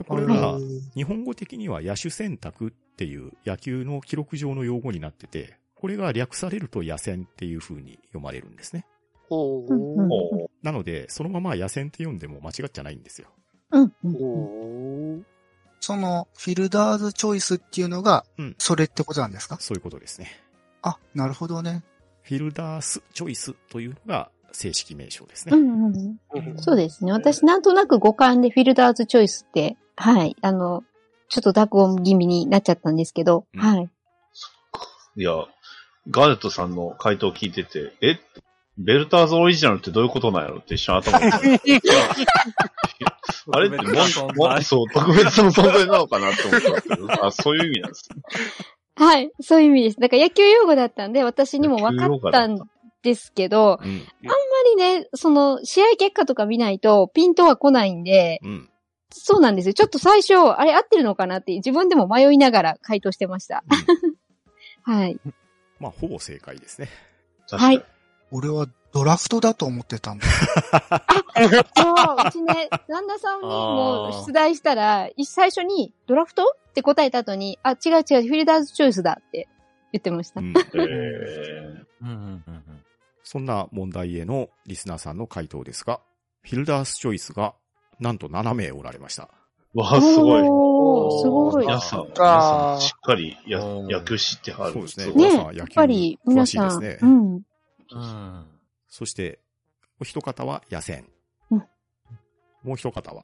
[0.08, 0.58] これが
[0.94, 8.86] 日本語的には野手選択っていう野球の記録上の用語になってて、これが略されると野戦っていう風に読まれるんですね。
[9.30, 13.30] おおーなので、そのまま野戦って読んでも間違っちゃないんですよ。
[13.72, 14.24] うんうんうん。
[14.24, 15.24] おー
[15.80, 20.28] その、フィルダーズチョイスっていうのがうん、それってことなんですか、そういうことですね。
[20.82, 21.84] あ、なるほどね。
[22.24, 25.56] フィルダースチョイスというのが正式名称ですね。
[25.56, 27.14] うんうんうんそうですね。
[27.14, 30.84] 私なんとなく五感でフィルダーズチョイスって、はい、あの、
[31.30, 33.90] ちょっと濁音気味になっちゃったんですけど、うんはい。
[35.16, 35.32] いや、
[36.10, 38.20] ガーネットさんの回答を聞いてて、え？
[38.78, 41.26] ベルターズオリジナルってどういうことなんやろって一瞬頭に。
[43.52, 48.22] あれってもんもん、そう、特別な存在なのかなって思ったんですけど、 あ、そういう意味なんですね。
[48.96, 50.00] はい、そういう意味です。
[50.00, 52.58] だから野球用語だったんで、私にも分かったん
[53.02, 53.90] ですけど、うん。
[53.90, 54.04] あんま
[54.76, 58.70] りね、その、試合結果とか見ないと、ピントは来ないんで、うん。
[59.12, 59.74] そうなんですよ。
[59.74, 63.64] ちょっと最初、あれ合ってるのかなって自分でも迷いながら回答してました。
[64.84, 65.20] はい。
[65.80, 66.90] まあ、ほぼ正解ですね。
[67.52, 67.84] はい
[68.32, 70.26] 俺はドラフトだと思ってたんだ。
[70.28, 79.48] そう、うちね、旦那さんにも出題したら、い最初にドラフトって答えた後に、あ、違う違う、フィルダーズチョイスだって
[79.92, 80.42] 言ってました。
[83.24, 86.02] そんな問題へのリスナーさんの回答ですが、
[86.42, 87.54] フィルダースチョイスが
[88.00, 89.30] なんと7名おられました。
[89.76, 90.42] わあ、すごい。
[90.42, 91.66] おー、すごい。
[91.66, 94.74] 皆さん、さん、しっかりやうん野球知ってはる。
[94.74, 97.36] そうですねごいね皆さやっぱり皆さん、詳しいですねうん。
[97.36, 98.46] うん。
[98.88, 99.40] そして、
[100.00, 101.06] お一方は野戦。
[101.52, 101.64] うん
[102.62, 103.24] もう一方は、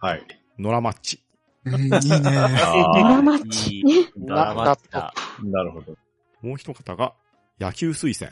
[0.00, 0.26] はい。
[0.58, 1.22] ノラマッチ。
[1.64, 1.96] うん、いいね。
[1.96, 3.76] あドラーマッチ。
[3.76, 5.14] いいドラマだ。
[5.42, 5.96] なるほど。
[6.42, 7.14] もう一方が、
[7.58, 8.30] 野球推薦。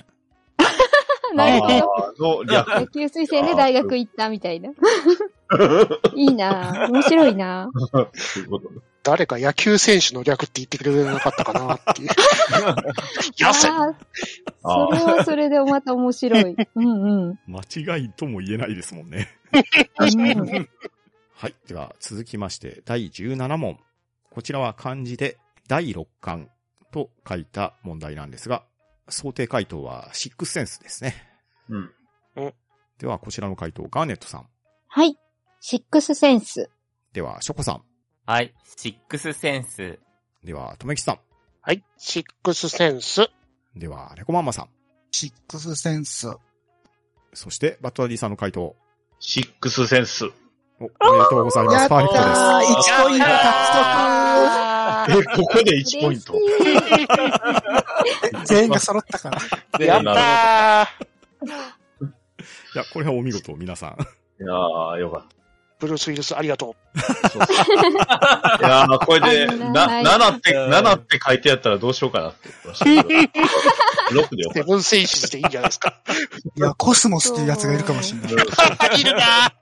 [1.34, 2.44] なるほど。
[2.44, 4.70] 野球推薦で大学行ったみたいな。
[6.14, 12.08] いいなぁ面白いなぁそういうことね誰か野球選手の略って言ってくれなかったかなっていう。
[13.40, 13.72] 野戦
[14.60, 16.56] それはそれでまた面白い。
[16.74, 17.38] うんうん。
[17.46, 19.28] 間違いとも言えないですもんね。
[19.98, 20.68] うん
[21.32, 21.54] はい。
[21.68, 23.78] では、続きまして、第17問。
[24.30, 25.38] こちらは漢字で、
[25.68, 26.50] 第六感
[26.90, 28.64] と書いた問題なんですが、
[29.08, 31.14] 想定回答はシックスセンスですね。
[31.68, 31.90] うん。
[32.98, 34.48] では、こちらの回答、ガーネットさん。
[34.88, 35.16] はい。
[35.60, 36.70] シックスセンス。
[37.12, 37.82] では、ショコさん。
[38.26, 38.54] はい。
[38.76, 39.98] シックスセンス。
[40.44, 41.18] では、とめきさん。
[41.62, 41.82] はい。
[41.96, 43.28] シックスセンス。
[43.74, 44.68] では、ネコマンマさん。
[45.10, 46.28] シックスセンス。
[47.34, 48.76] そして、バットダディさんの回答。
[49.18, 50.26] シックスセンス。
[50.80, 51.88] お、おめでとうございます。
[51.88, 52.40] パーフェクトです。
[52.40, 56.34] ー !1 ポイント獲あえ、ここで1ポイント。
[58.44, 59.40] 全員が揃ったから。
[59.40, 63.90] ーやったーいや、これはお見事、皆さん。
[64.40, 65.37] いやー、よかっ
[65.78, 67.30] ブルース・ウィルスありがとた。
[67.30, 67.94] そうそう い
[68.62, 69.54] やー、これで、は
[70.00, 74.22] いな、7って、うん7って書いてあったらどうしようかなって言ってましたけど。
[74.22, 76.00] 6でよセブンセンシズでいいんじゃないですか。
[76.56, 78.46] いや、コスモスっていうやつがいるかもしれない。
[78.76, 78.94] た。
[78.94, 79.52] いるな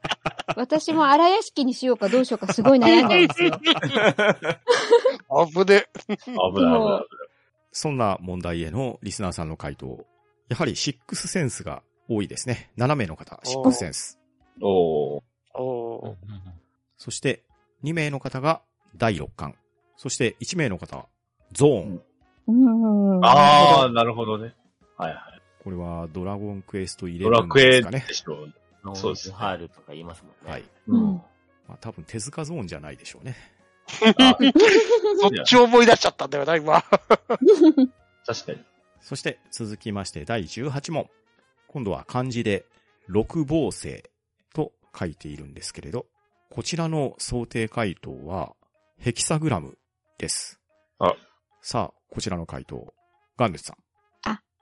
[0.56, 3.50] 私も荒屋敷にしようかどうしようかすごい悩んだんですよ。
[3.50, 3.58] ね。
[3.68, 5.86] 危ない
[6.54, 7.16] 危ない
[7.72, 10.06] そんな問題へのリスナーさんの回答。
[10.48, 12.70] やはりシックスセンスが多いですね。
[12.78, 14.18] 7名の方、シックスセンス。
[14.62, 15.22] おー。
[16.96, 17.42] そして、
[17.84, 18.62] 2名の方が
[18.96, 19.54] 第六感。
[19.96, 21.06] そして、1名の方は
[21.52, 22.02] ゾーン。
[22.48, 23.24] うん。
[23.24, 24.54] あー、なるほどね。
[24.96, 25.42] はいはい。
[25.62, 28.14] これはドラゴンクエスト11ドラクエですかねで。
[28.14, 28.54] しょう。
[28.84, 30.52] ノーそうですズハールとか言いますもんね。
[30.52, 30.64] はい。
[30.86, 31.14] うん。
[31.68, 33.36] まあ多分手塚ゾーンじゃないでしょうね。
[34.18, 34.36] あ
[35.20, 36.82] そっち思い出しちゃったんだよな、今。
[38.26, 38.64] 確かに。
[39.00, 41.08] そして、続きまして第18問。
[41.68, 42.64] 今度は漢字で、
[43.06, 44.08] 六芒星と
[44.96, 46.06] 書いているんですけれど、
[46.50, 48.54] こちらの想定回答は、
[48.98, 49.78] ヘキサグラム
[50.18, 50.60] です。
[50.98, 51.14] あ
[51.60, 52.94] さあ、こちらの回答、
[53.36, 53.76] ガンデスさん。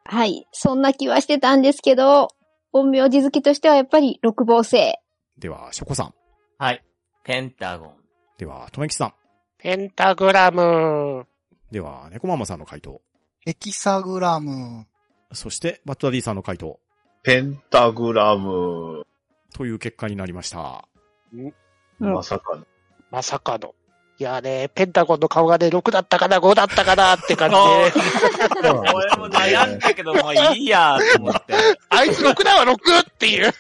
[0.07, 0.47] はい。
[0.53, 2.29] そんな気はしてたんですけど、
[2.73, 4.95] 本名字好きとしてはやっぱり六芒星。
[5.39, 6.15] では、ショコさん。
[6.59, 6.85] はい。
[7.25, 7.95] ペンタゴン。
[8.37, 9.15] では、とめきさん。
[9.59, 11.27] ペンタグラム。
[11.71, 13.01] では、ネコママさんの回答。
[13.41, 14.87] ヘキサグラム。
[15.33, 16.79] そして、バットダディさんの回答。
[17.23, 19.07] ペンタグラム。
[19.55, 20.87] という結果になりました。
[21.33, 21.55] うん
[22.01, 22.67] まさかの。
[23.11, 23.75] まさかの。
[24.19, 28.71] いやね、ペンタゴンの顔がね、6だったかな、5だったかなって感じで。
[28.71, 31.55] 俺も悩んだけど、もういいやと思って。
[31.91, 33.53] あいつ6だわ、6っていう。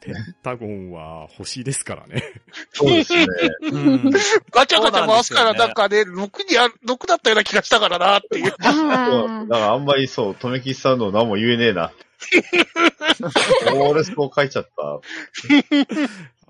[0.00, 2.22] ペンタゴンは星ですからね。
[2.72, 3.26] そうですね。
[3.62, 4.10] うん。
[4.50, 6.14] ガチャガチャ回すからなんかね、6
[6.48, 8.50] にあ、6だったような気がしたからなっていう。
[8.50, 8.56] だ。
[8.58, 8.72] か
[9.48, 11.92] らあんまりそう、とめきさんの何も言えねえな。
[13.74, 15.00] 俺そう書いちゃった。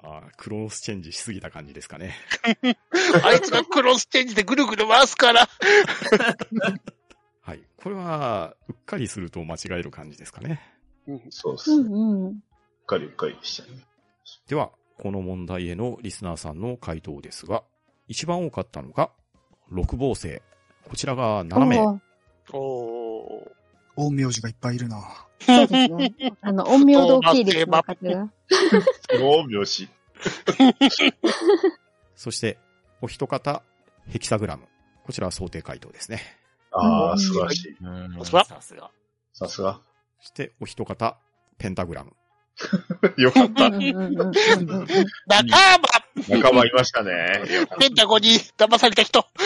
[0.03, 2.15] あークロノスチェンジしすぎた感じですかね。
[3.25, 5.49] あいつがクロスチェンジでぐるぐる回すから。
[7.41, 7.63] はい。
[7.77, 10.61] これは、うっかりすると間違える感じですかね。
[11.31, 11.89] そうっすね。
[11.89, 12.31] ううんうん。
[12.31, 12.35] っ
[12.87, 13.85] かりうっかりでしたね。
[14.49, 17.65] では、この問題へのリスナーさんの回答ですが、
[18.07, 19.11] 一番多かったのが、
[19.71, 20.41] 六芒星。
[20.89, 21.81] こちらが7名。
[21.81, 21.99] おー
[22.53, 23.56] おー。
[23.97, 25.03] 陰陽師がいっぱいいるな。
[25.41, 26.15] そうですね。
[26.41, 28.31] あの、陰陽道系列の方が。
[29.21, 29.89] 大拍子。
[32.17, 32.59] そして、
[33.01, 33.63] お一方、
[34.09, 34.65] ヘキサグラム。
[35.05, 36.21] こちらは想定回答ですね。
[36.73, 37.77] ああ、素晴らしい。
[37.81, 38.91] うんさすが
[39.33, 39.81] さすが。
[40.21, 41.17] そして、お一方、
[41.59, 42.13] ペンタグラム。
[43.19, 43.69] よかった。
[43.69, 43.93] 仲間
[46.29, 47.43] 仲間いましたね。
[47.79, 49.27] ペンタゴンに騙された人。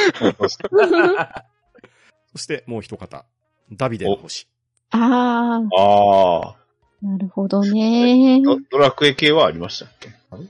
[2.32, 3.24] そして、もう一方、
[3.73, 4.47] ダビデの星。
[4.91, 6.57] ああ、ああ。
[7.03, 8.43] なるほどね。
[8.43, 10.11] ドドラクエ系はありましたっけ？
[10.31, 10.43] あれ？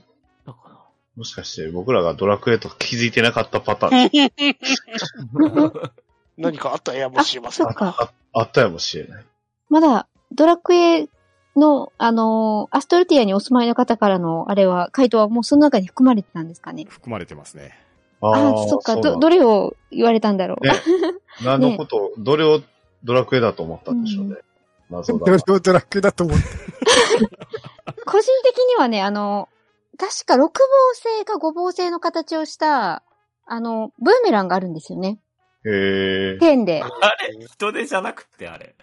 [0.45, 5.81] だかもしかして僕らがドラクエと気づいてなかったパターン
[6.37, 7.75] 何かあったやもあ、しれませんそっ。
[7.75, 7.95] か。
[7.99, 9.25] ああったやもしれない。
[9.69, 11.07] まだ、ドラクエ
[11.55, 16.85] の、あのーアストルティアにお住まいの方からの、あれは、回答はもうその中に含まれてたんですかね？
[16.89, 17.77] 含まれてますね。
[18.21, 18.95] ああー、そっか。
[18.97, 20.65] ど、どれを言われたんだろう。
[20.65, 20.73] ね
[21.43, 22.61] 何のこと、どれを
[23.03, 24.35] ドラクエだと思ったんでしょうね。
[24.89, 25.37] 謎だな。
[25.45, 26.45] ドドラクエだと思って。
[28.05, 29.49] 個人的にはね、あの、
[29.97, 30.65] 確か六芒
[31.15, 33.03] 星か五芒星の形をした、
[33.45, 35.19] あの、ブーメランがあるんですよね。
[35.65, 36.37] へえ。
[36.39, 36.81] ペンで。
[36.83, 37.45] あれ？
[37.47, 38.75] 人手じゃなくてあれ？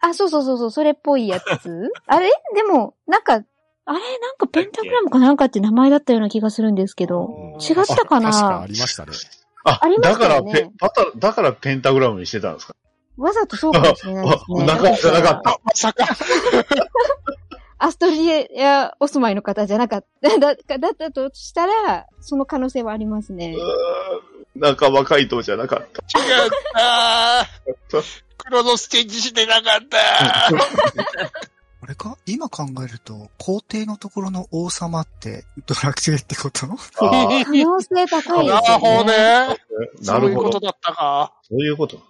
[0.00, 1.90] あ、そうそうそうそう、それっぽいやつ。
[2.06, 2.30] あれ？
[2.54, 3.44] でも、なんか、あれ？
[4.18, 7.26] なんかペンタグラムかなんかって名前だったような気がするんですけど。
[7.26, 8.28] うん違ったかな？
[8.28, 9.12] あ確かありましたね。
[9.64, 12.74] あありまだからしたよねペ、だから、だからペンタグラムにしてたんですか？
[13.16, 14.62] わざとそうかもしれないですね。
[14.62, 16.06] あなかったなかったあ、まさか。
[17.78, 20.28] アストリアお住まいの方じゃなかった。
[20.38, 23.54] だ、だったとしたら、その可能性はありますね。
[23.56, 26.18] うーん仲間回答じゃなかった。
[26.18, 26.50] 違っ
[27.90, 28.02] た。
[28.38, 29.98] クロノスチェンジしてなかった。
[31.82, 32.16] あれか？
[32.26, 36.66] 今考えると、皇帝のところの王様ってドラクエってこと？
[36.94, 39.12] 可能性高いですよなるほどね。
[39.48, 39.56] ね。
[40.02, 40.28] なそうるほど。
[40.28, 41.32] いうことだったか。
[41.48, 42.00] そういうこと。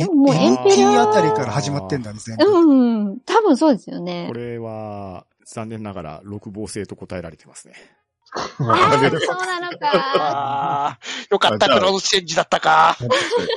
[0.00, 2.44] えでももうエンペラーあたりから始まってんだね、全部。
[2.44, 4.34] うん、多分そうですよねこ。
[4.34, 7.74] れは、残念ながら、六芒星と答えられてますね。
[8.34, 9.90] ああ、そうなのか。
[9.90, 10.98] ああ、
[11.30, 12.96] よかった、クロノスチェンジだったか。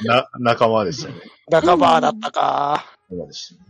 [0.06, 1.16] な、仲間でしたね。
[1.50, 2.86] 仲間だったか。
[3.10, 3.68] 仲間でしたね。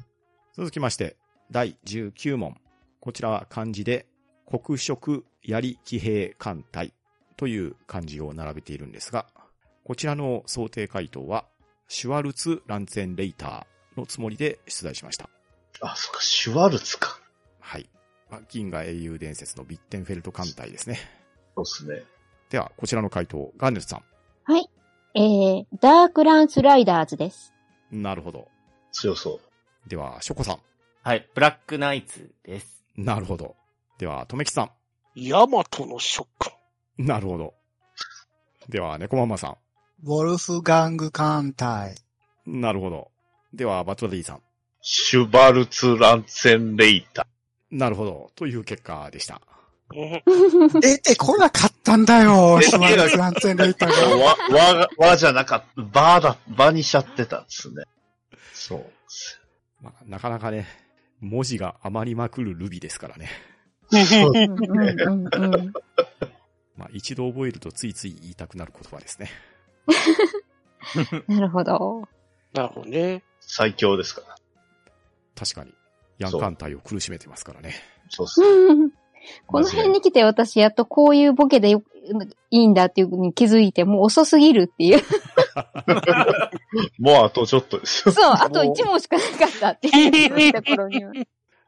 [0.55, 1.17] 続きまして、
[1.49, 2.55] 第19問。
[2.99, 4.05] こちらは漢字で、
[4.45, 6.93] 黒色槍騎兵艦隊
[7.37, 9.25] という漢字を並べているんですが、
[9.83, 11.45] こちらの想定回答は、
[11.93, 15.29] シュワルツ・ランツェン・レイターのつもりで出題しました。
[15.81, 17.19] あ、そっか、シュワルツか。
[17.59, 17.89] はい。
[18.29, 20.99] まあ銀河英雄伝説のビッテンフェルト艦隊ですね。
[21.53, 22.05] そうっすね。
[22.49, 24.01] では、こちらの回答、ガーネットさ
[24.45, 24.69] はい。
[25.15, 27.53] えー、ダークランスライダーズです。
[27.91, 28.01] ん。
[28.01, 28.47] なるほど。
[28.93, 29.41] 強そ
[29.85, 29.89] う。
[29.89, 30.59] では、ショコさ
[31.03, 31.27] はい。
[31.35, 32.85] ブラックナイツです。
[32.95, 33.03] ん。
[33.03, 33.57] なるほど。
[33.97, 34.71] では、とめきさ
[35.13, 37.03] ヤマトのショック。
[37.03, 37.05] ん。
[37.05, 37.53] なるほど。
[38.69, 39.57] では、猫ママさ
[40.03, 41.95] ウォルフガング艦隊。
[42.49, 42.61] ん。
[42.61, 43.11] なるほど。
[43.53, 44.41] では、バトラディさん。
[44.81, 47.27] シュバルツ・ランツェン・レイタ。
[47.69, 48.31] なるほど。
[48.35, 49.41] という結果でした。
[49.93, 54.17] うん出てこなかったんだよ、シュワルツ・ランツェン・レイターが。
[54.17, 55.81] わ、わが、わじゃなかった。
[55.81, 57.83] バーだ、バにしちゃってたんですね。
[58.53, 59.41] そうです。
[59.81, 60.65] まあ、なかなかね、
[61.19, 63.29] 文字が余りまくるルビですからね。
[63.91, 65.73] そううんうんうんうん。
[66.77, 69.29] まあ、一度覚えるとついつい言いたくなる言葉ですね。
[71.27, 72.07] なるほど。
[72.53, 73.23] なるほどね。
[73.39, 74.35] 最強ですから。
[75.35, 75.73] 確かに。
[76.17, 77.73] ヤン艦隊を苦しめてますからね。
[78.09, 78.91] そうっすね。
[79.45, 81.83] この辺に来て私やっとこういうボケでよ
[82.49, 85.01] いいんだっていうのに気づいて、もう遅すぎるっていう。
[86.97, 88.11] もうあとちょっとですよ。
[88.13, 91.11] そう、あと1問しかなかったっていうところには。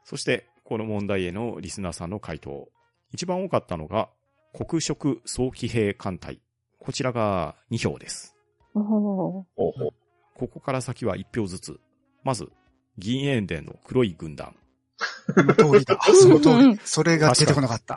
[0.02, 2.68] そして、この問題へのリスナーさんの回答。
[3.12, 4.08] 一番多かったのが、
[4.52, 6.40] 黒色早期兵艦隊。
[6.84, 8.36] こちらが2票です。
[8.74, 9.02] おーほう
[9.56, 9.90] ほう
[10.36, 11.80] ここから先は1票ずつ。
[12.24, 12.50] まず、
[12.98, 14.54] 銀塩殿の黒い軍団。
[15.34, 15.98] その通りだ。
[16.20, 16.80] その通うんり。
[16.84, 17.96] それが出てこなかった。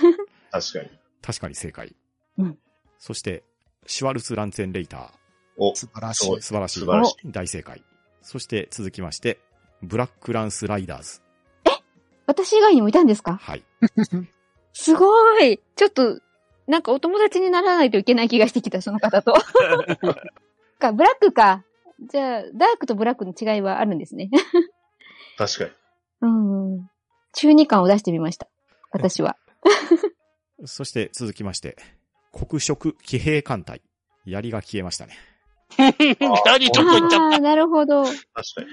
[0.50, 0.90] 確かに。
[1.20, 1.94] 確かに正解。
[2.38, 2.58] うん
[2.98, 3.44] そして、
[3.86, 5.10] シュワルツ・ランツェン・レイター。
[5.58, 6.40] お、素晴らしい。
[6.40, 6.80] 素晴らしい。
[6.80, 7.82] 素晴らし大正解。
[8.22, 9.38] そして続きまして、
[9.82, 11.20] ブラックランスライダーズ。
[12.26, 13.36] 私以外にもいたんですか？
[13.42, 13.64] はい。
[14.72, 16.18] すごいちょっと、
[16.66, 19.34] なんかお友達にならないといけない気がしてきた、その方と。
[20.78, 21.64] か、ブラックか。
[22.08, 24.30] じゃあ、ダークとブラックの違いはあるんですね。
[25.36, 25.70] 確かに。
[26.22, 26.26] う
[26.78, 26.90] ん。
[27.32, 28.48] 中二感を出してみました。
[28.90, 29.36] 私は。
[30.64, 31.76] そして続きまして、
[32.32, 33.82] 黒色騎兵艦隊。
[34.24, 35.14] 槍が消えましたね。
[36.46, 38.04] 何ちょっと言っちゃっああー、なるほど。
[38.04, 38.68] 確かに。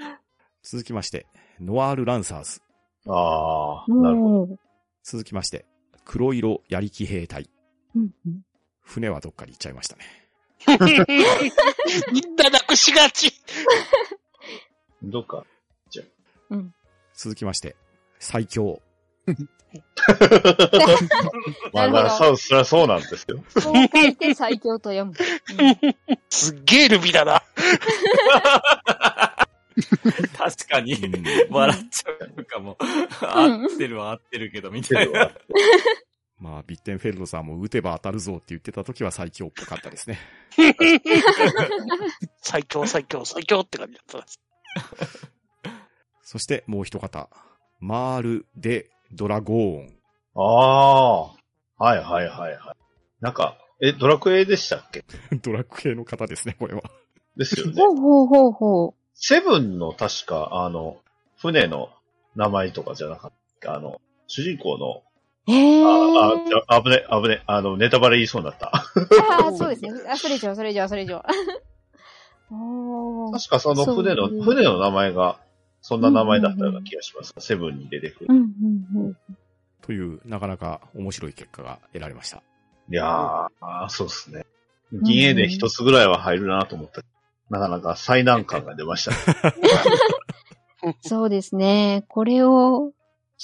[0.62, 1.26] 続きまして、
[1.60, 2.62] ノワール・ランサーズ。
[3.08, 4.46] ああ、なるほど。
[4.46, 4.58] も
[5.02, 5.66] 続きまして、
[6.04, 7.50] 黒色槍騎兵隊。
[7.94, 8.42] う、うんうん
[8.84, 10.04] 船はどっかに行っちゃいましたね。
[10.66, 10.76] た。
[12.12, 13.32] みんななくしがち。
[15.02, 15.46] どっか。
[17.14, 17.76] 続きまして、
[18.18, 18.82] 最強。
[21.72, 23.44] まあ、なるほどサウスそりゃそうなんですよ。
[23.48, 25.14] そう書いて最強と読む。
[26.28, 27.42] すっげえルビだな。
[30.36, 32.76] 確かにうん、笑っちゃうかも。
[33.20, 35.30] 合ってるは合ってるけど、みたいな。
[36.52, 40.18] まあ、ビッテンフェルドさんも撃てば当たるぞって言ってた時は最強っぽかったですね。
[42.42, 44.26] 最強、最強、最強って感じだった。
[46.22, 47.30] そしてもう一方、
[47.80, 49.96] マール・デ・ドラゴーン。
[50.34, 51.22] ああ。
[51.22, 52.76] はいはいはいはい。
[53.20, 55.04] なんか、え、ドラクエでしたっけ？
[55.42, 56.82] ドラクエの方ですね、これは。
[57.34, 57.72] ですよね。
[57.80, 61.00] ほうほうほうほセブンの確か、あの、
[61.38, 61.88] 船の
[62.36, 63.74] 名前とかじゃなかった。
[63.74, 65.02] あの、主人公の、
[65.46, 65.52] う。
[65.52, 66.44] へあ、ー。
[66.44, 68.68] あ、じゃあ危ね、危ね、あの、ネタバレ言いそうになった。
[68.68, 69.92] ああ、そうですね。
[70.08, 71.22] あ、それ以上、それ以上、それ以上。
[73.32, 75.38] 確かその船の、船の名前が、
[75.80, 77.34] そんな名前だったような気がします。
[77.38, 78.26] セブンに出てくる。
[78.28, 79.16] うん、うん、うん。
[79.80, 82.42] という、なかなか面白い結果が得られました。
[82.90, 84.44] いやー、あーそうですね。
[84.92, 87.02] 銀英伝一つぐらいは入るなと思った。
[87.48, 89.16] なかなか最難関が出ましたね。
[91.00, 92.04] そうですね。
[92.08, 92.92] これを、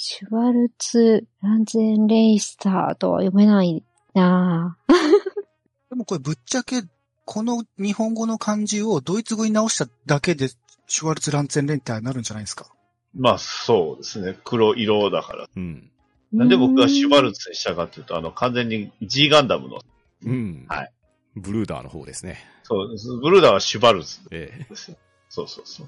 [0.01, 3.83] シュワルツ・ランゼン・レイスターとは読めない
[4.13, 4.93] なぁ。
[5.89, 6.83] でもこれぶっちゃけ、
[7.25, 10.47] この日本語の漢字をドイツ語に直しただけで、
[10.87, 12.67] シュワルツ・ランツェンレンターになるんじゃないですか？
[13.13, 14.39] まあそうですね。
[14.45, 15.49] 黒色だから。
[15.53, 15.91] うん。
[16.31, 19.81] なんで僕がシュバルツにしたかっていうと、あの、完全に G ガンダムの、
[20.23, 20.65] うん。
[20.69, 20.93] はい。
[21.35, 22.37] ブルーダーの方ですね。
[22.63, 24.97] そう、ブルーダーはシュバルツええですよ。
[25.27, 25.87] そうそうそう。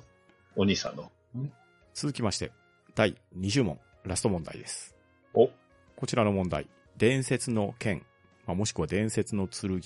[0.58, 1.10] お兄さんの。
[1.94, 2.52] 続きまして、
[2.94, 4.96] 第20問、ラスト問題です。
[5.34, 5.50] お
[5.96, 8.06] こちらの問題、伝説の剣、
[8.46, 9.80] まあ、もしくは伝説の剣、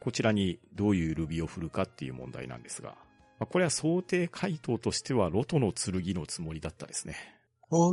[0.00, 2.96] こちらにどういうルビを振るかっていう問題なんですが、
[3.38, 7.16] まあ、これは想定回答としてはロトの剣のつもりだったですね。
[7.70, 7.88] ああ、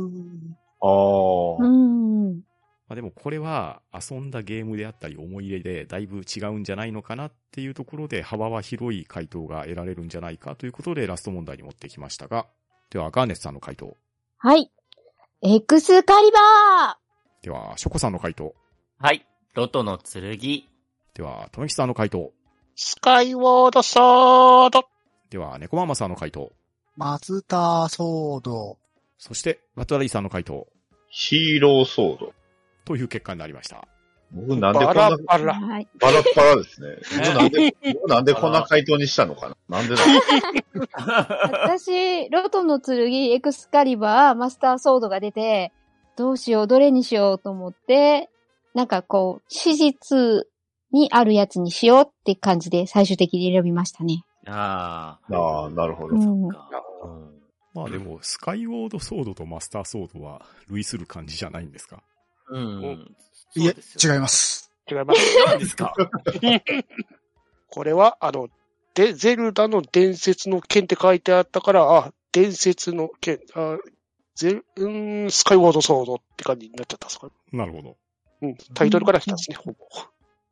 [1.58, 2.34] うん。
[2.36, 2.42] ま
[2.90, 12.46] あ、でもこれは遊んだゲームであったり思い入れでだいぶ違うんじゃないのかなっていうところで幅は広い回答が得られるんじゃないかということでラスト問題に持ってきましたが、
[12.90, 13.96] ではガーネスさんの回答。
[14.38, 14.72] はい。
[15.42, 16.98] エクスカリバ
[17.42, 18.54] では、ショコさんの回答。
[18.98, 19.24] はい。
[19.54, 20.38] ロトの剣。
[21.14, 22.30] では、とめきさんの回答。
[22.76, 24.84] スカイウォードソード。
[25.30, 26.52] では、猫ママさんの回答。
[26.94, 28.76] マズターソード。
[29.16, 30.66] そして、バトラリーさんの回答。
[31.08, 32.34] ヒーローソード。
[32.84, 33.88] という結果になりました。
[34.32, 35.44] 僕なんでこバんなラ、バー。
[35.46, 35.54] ラ。
[35.54, 35.88] はい。
[36.00, 36.96] バラッバラですね。
[37.18, 39.78] 僕なんで、僕なんでこんな回答にしたのかな？
[39.78, 40.12] なんでだろ
[40.74, 40.80] う？
[41.64, 45.72] 私、ロトの剣、エクスカリバー、マスターソードが出て、
[46.16, 48.28] どうしよう、どれにしようと思って、
[48.74, 50.46] なんかこう、史実
[50.92, 54.24] にあるやつにしようって感じで最終的に選びましたね。
[54.46, 55.34] ああ。
[55.36, 56.14] ああ、なるほど。
[56.14, 56.48] うん。
[56.48, 56.68] か
[57.04, 57.40] うん
[57.72, 62.02] まあでも、スカイウォードソードとマスターソードは類する感じじゃないんですか？
[62.50, 63.14] うん。
[63.54, 64.70] いえ、違いまます。
[64.90, 65.20] 違います。
[65.46, 65.94] 何ですか？
[67.68, 68.48] これは、あの、
[68.94, 73.78] で、ゼルダの伝説の剣って書いてあったから、あ、伝説の剣、あ、
[74.34, 77.32] ゼル、うーん、スカイウォードソードって感じになっちゃったんですかね。
[77.52, 77.96] なるほど。
[78.42, 79.76] うん、タイトルから来たんですね、ほぼ。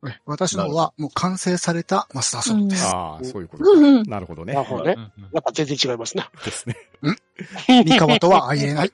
[0.07, 2.85] え私の方はもう完成されたマスターソードです。
[2.85, 4.11] ああ、そういうことうんか。
[4.11, 4.65] なるほどねなる。
[4.65, 4.95] ほどね。
[5.33, 6.25] やっぱ全然違いますね。
[6.45, 6.77] ですね。
[7.67, 8.93] 三河とは相入れない。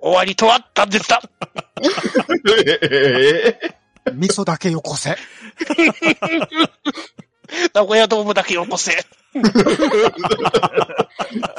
[0.00, 1.22] 終わりとは断絶だ
[2.56, 3.76] ええ
[4.12, 5.16] 味噌だけよこせ。
[7.74, 8.92] 名古屋ドームだけよこせ。
[8.92, 8.98] す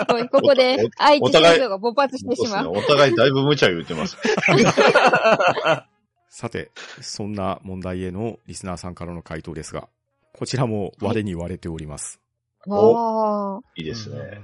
[0.09, 2.71] ごい、ここで愛知戦争が勃発してしまう。
[2.71, 4.17] お互いだいぶ無茶言ってます。
[6.35, 9.87] さて、そんな問題へのリスナーさんからの回答ですが、
[10.33, 12.19] こちらも割に割れております。
[12.65, 14.41] わーいいですね。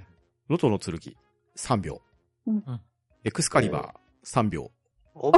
[0.50, 1.00] ロトの剣、
[1.58, 2.00] 3秒
[2.46, 2.82] うん。
[3.24, 4.70] エクスカリバー、3秒。
[5.16, 5.32] お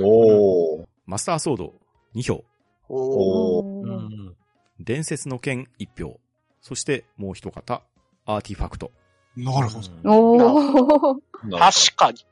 [0.00, 0.86] おー。
[1.06, 1.72] マスターソード、
[2.16, 2.44] 2票。
[2.88, 3.88] おおー。
[3.88, 4.36] うん
[4.80, 6.18] 伝説の剣、1票。
[6.60, 7.84] そして、もう一方、
[8.26, 8.90] アーティファクト。
[9.36, 9.88] なるほど。
[10.04, 11.20] おー。
[11.60, 12.26] 確かに。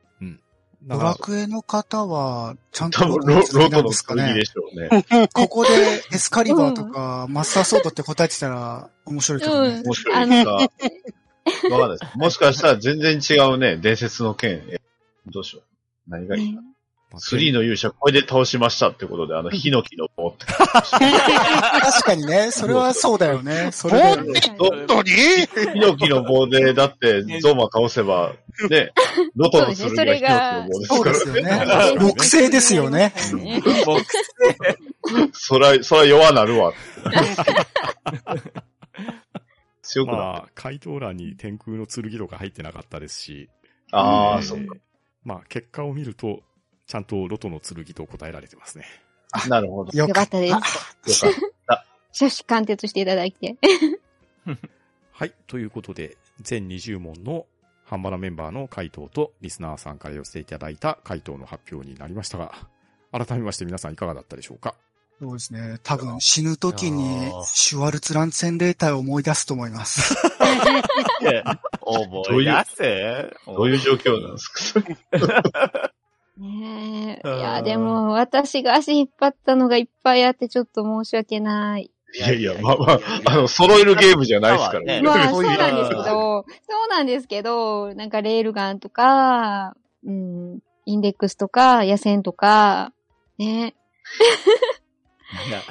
[0.83, 4.25] ドラクエの方は、ちゃんと多分ロ、ロ好きですかね？
[4.29, 4.45] 剣で。
[4.47, 5.29] しょうね。
[5.35, 5.71] ここで
[6.13, 9.83] エスカリバーとかマスターソードって答えてたら面白いけどね。
[9.85, 10.53] 面白いですか？
[10.53, 12.19] わかんないです。
[12.19, 14.63] もしかしたら全然違うね、伝説の剣。
[14.71, 14.81] え
[15.27, 15.65] どうしよう。
[16.11, 16.63] 何がいいか。
[17.11, 20.47] まあ3の勇者これで倒しましたってことで、あの、ヒノキの棒って。
[20.47, 23.71] 確かにね、それはそうだよね。
[23.73, 24.15] それ
[24.59, 25.11] 本当に？
[25.11, 28.35] ヒノキの棒で、だって、ゾーマ倒せば、
[28.69, 28.93] ね、
[29.35, 31.99] ロトの剣がヒノキの棒ですそうから ですよね。
[31.99, 33.13] 木星ですよね。
[33.35, 33.61] ね。
[33.85, 34.05] 僕、
[35.33, 36.73] そら、 そら弱なるわ。
[39.83, 43.51] 強くなまあ、回答欄に天空の剣とか入ってなかったですし、
[43.91, 44.77] ああ、えーそうか。
[45.25, 46.43] まあ、結果を見ると、
[46.91, 48.85] ちゃんとロトの剣と答えられてますね。
[49.49, 49.97] なるほど。
[49.97, 50.25] よかっ。
[50.25, 51.25] たたです。
[51.25, 51.33] よ
[51.67, 53.55] かっ少子貫徹していただいて。
[55.13, 55.33] はい。
[55.47, 57.47] ということで、全20問の
[57.85, 62.53] ハンバナメンバーの回答とリスナーさんから寄せていただいた回答の発表になりましたが、
[63.13, 64.75] 改めまして皆さんいかがだったでしょうか？
[65.21, 65.79] そうですね。
[65.85, 70.17] 多分死ぬ時いにシュワルツランツェンレーターを思い出すと思います。
[71.83, 75.93] 思い出せどういう状況なんですか？
[76.41, 77.29] ねえ。
[77.29, 81.91] うんいや、でも、私が足引っ張ったのがいっぱいあって、ちょっと申し訳ない。
[82.13, 85.01] いやいや、まあまあ、あの、揃えるゲームじゃないですからね。
[85.01, 86.45] ねまあ、そうなんですけど、そ
[86.87, 92.93] うなんですけど、なんかレールガンとか、うん、インデックスとか、野戦とか、
[93.39, 93.75] ね。
[95.49, 95.63] いや、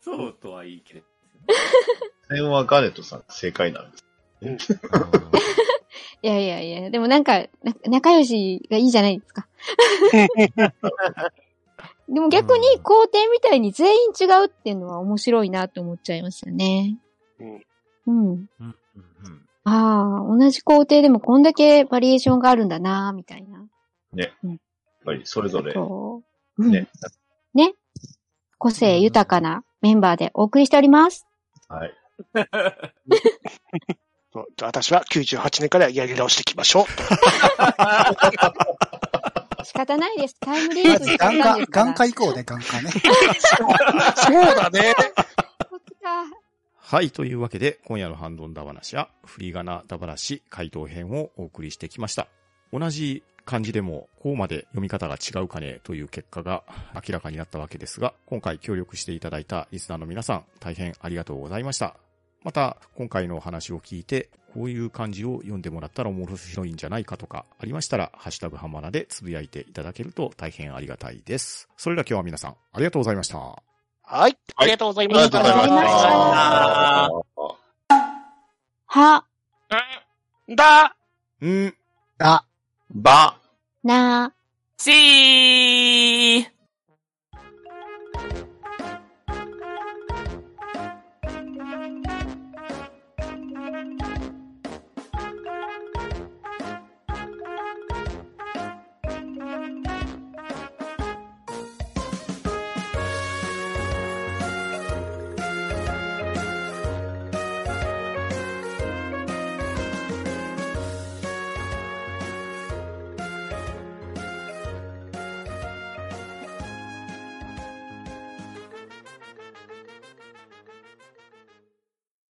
[0.00, 1.02] そうとは言い切れ。
[2.30, 4.78] 戦はガネットさん正解なんです。
[6.22, 9.46] いやいやいや、でもなんか、な仲良しがいいじゃないですか。
[12.08, 16.96] でも逆に皇帝みたいに全員違うっていうのは面白いなって思っちゃいましたね。
[17.38, 17.66] うん。
[18.06, 18.28] うん。
[18.28, 18.76] うんうん
[19.24, 23.66] うんああ、同じ工程でもこんだけバリエーションがあるんだな、みたいな。
[24.14, 24.30] やっ
[25.04, 26.22] ぱり、それぞれ、そ
[26.56, 26.64] う。
[26.64, 26.72] うん。
[26.72, 26.88] ね。
[27.52, 27.74] ね。
[28.56, 31.26] 個性豊かなメンバーでお送りしております。
[31.68, 31.92] はい。
[34.60, 36.86] 私は98年からやり直していきましょう。
[39.64, 40.36] 仕方ないです。
[40.40, 41.86] タイムリまープしちゃっず眼科、たんですから。
[41.86, 42.90] 眼科行こうね、眼科ね。
[42.90, 44.94] そうだね。
[46.76, 47.10] はい。
[47.10, 52.28] というわけで、今夜のハンドンダ話や、振り仮名ダ話回答編をお送りしてきました。
[52.72, 56.64] 同じ漢字でも、こうまで読み方が違うかねという結果が
[56.94, 61.96] 明らかになったわけですが、今回協力していただいたリスナーの皆さん、大変ありがとうございました。
[62.42, 71.68] また、今回のお話を聞いて、こういう漢字を読んでもらったら面白いんじゃないかとかありましたら、ハッシュタグハンマナでつぶやいていただけると大変ありがたいです。
[71.76, 73.38] それでは今日は皆さん、ありがとうございました。
[73.38, 74.38] はい。
[74.56, 75.42] ありがとうございありました。
[75.42, 77.58] がとうございましあた。
[78.86, 79.24] は、
[80.48, 80.96] だ、
[81.44, 81.74] ん
[82.18, 82.44] あ、
[82.90, 83.38] ば、
[83.84, 84.32] な、
[84.78, 86.57] しー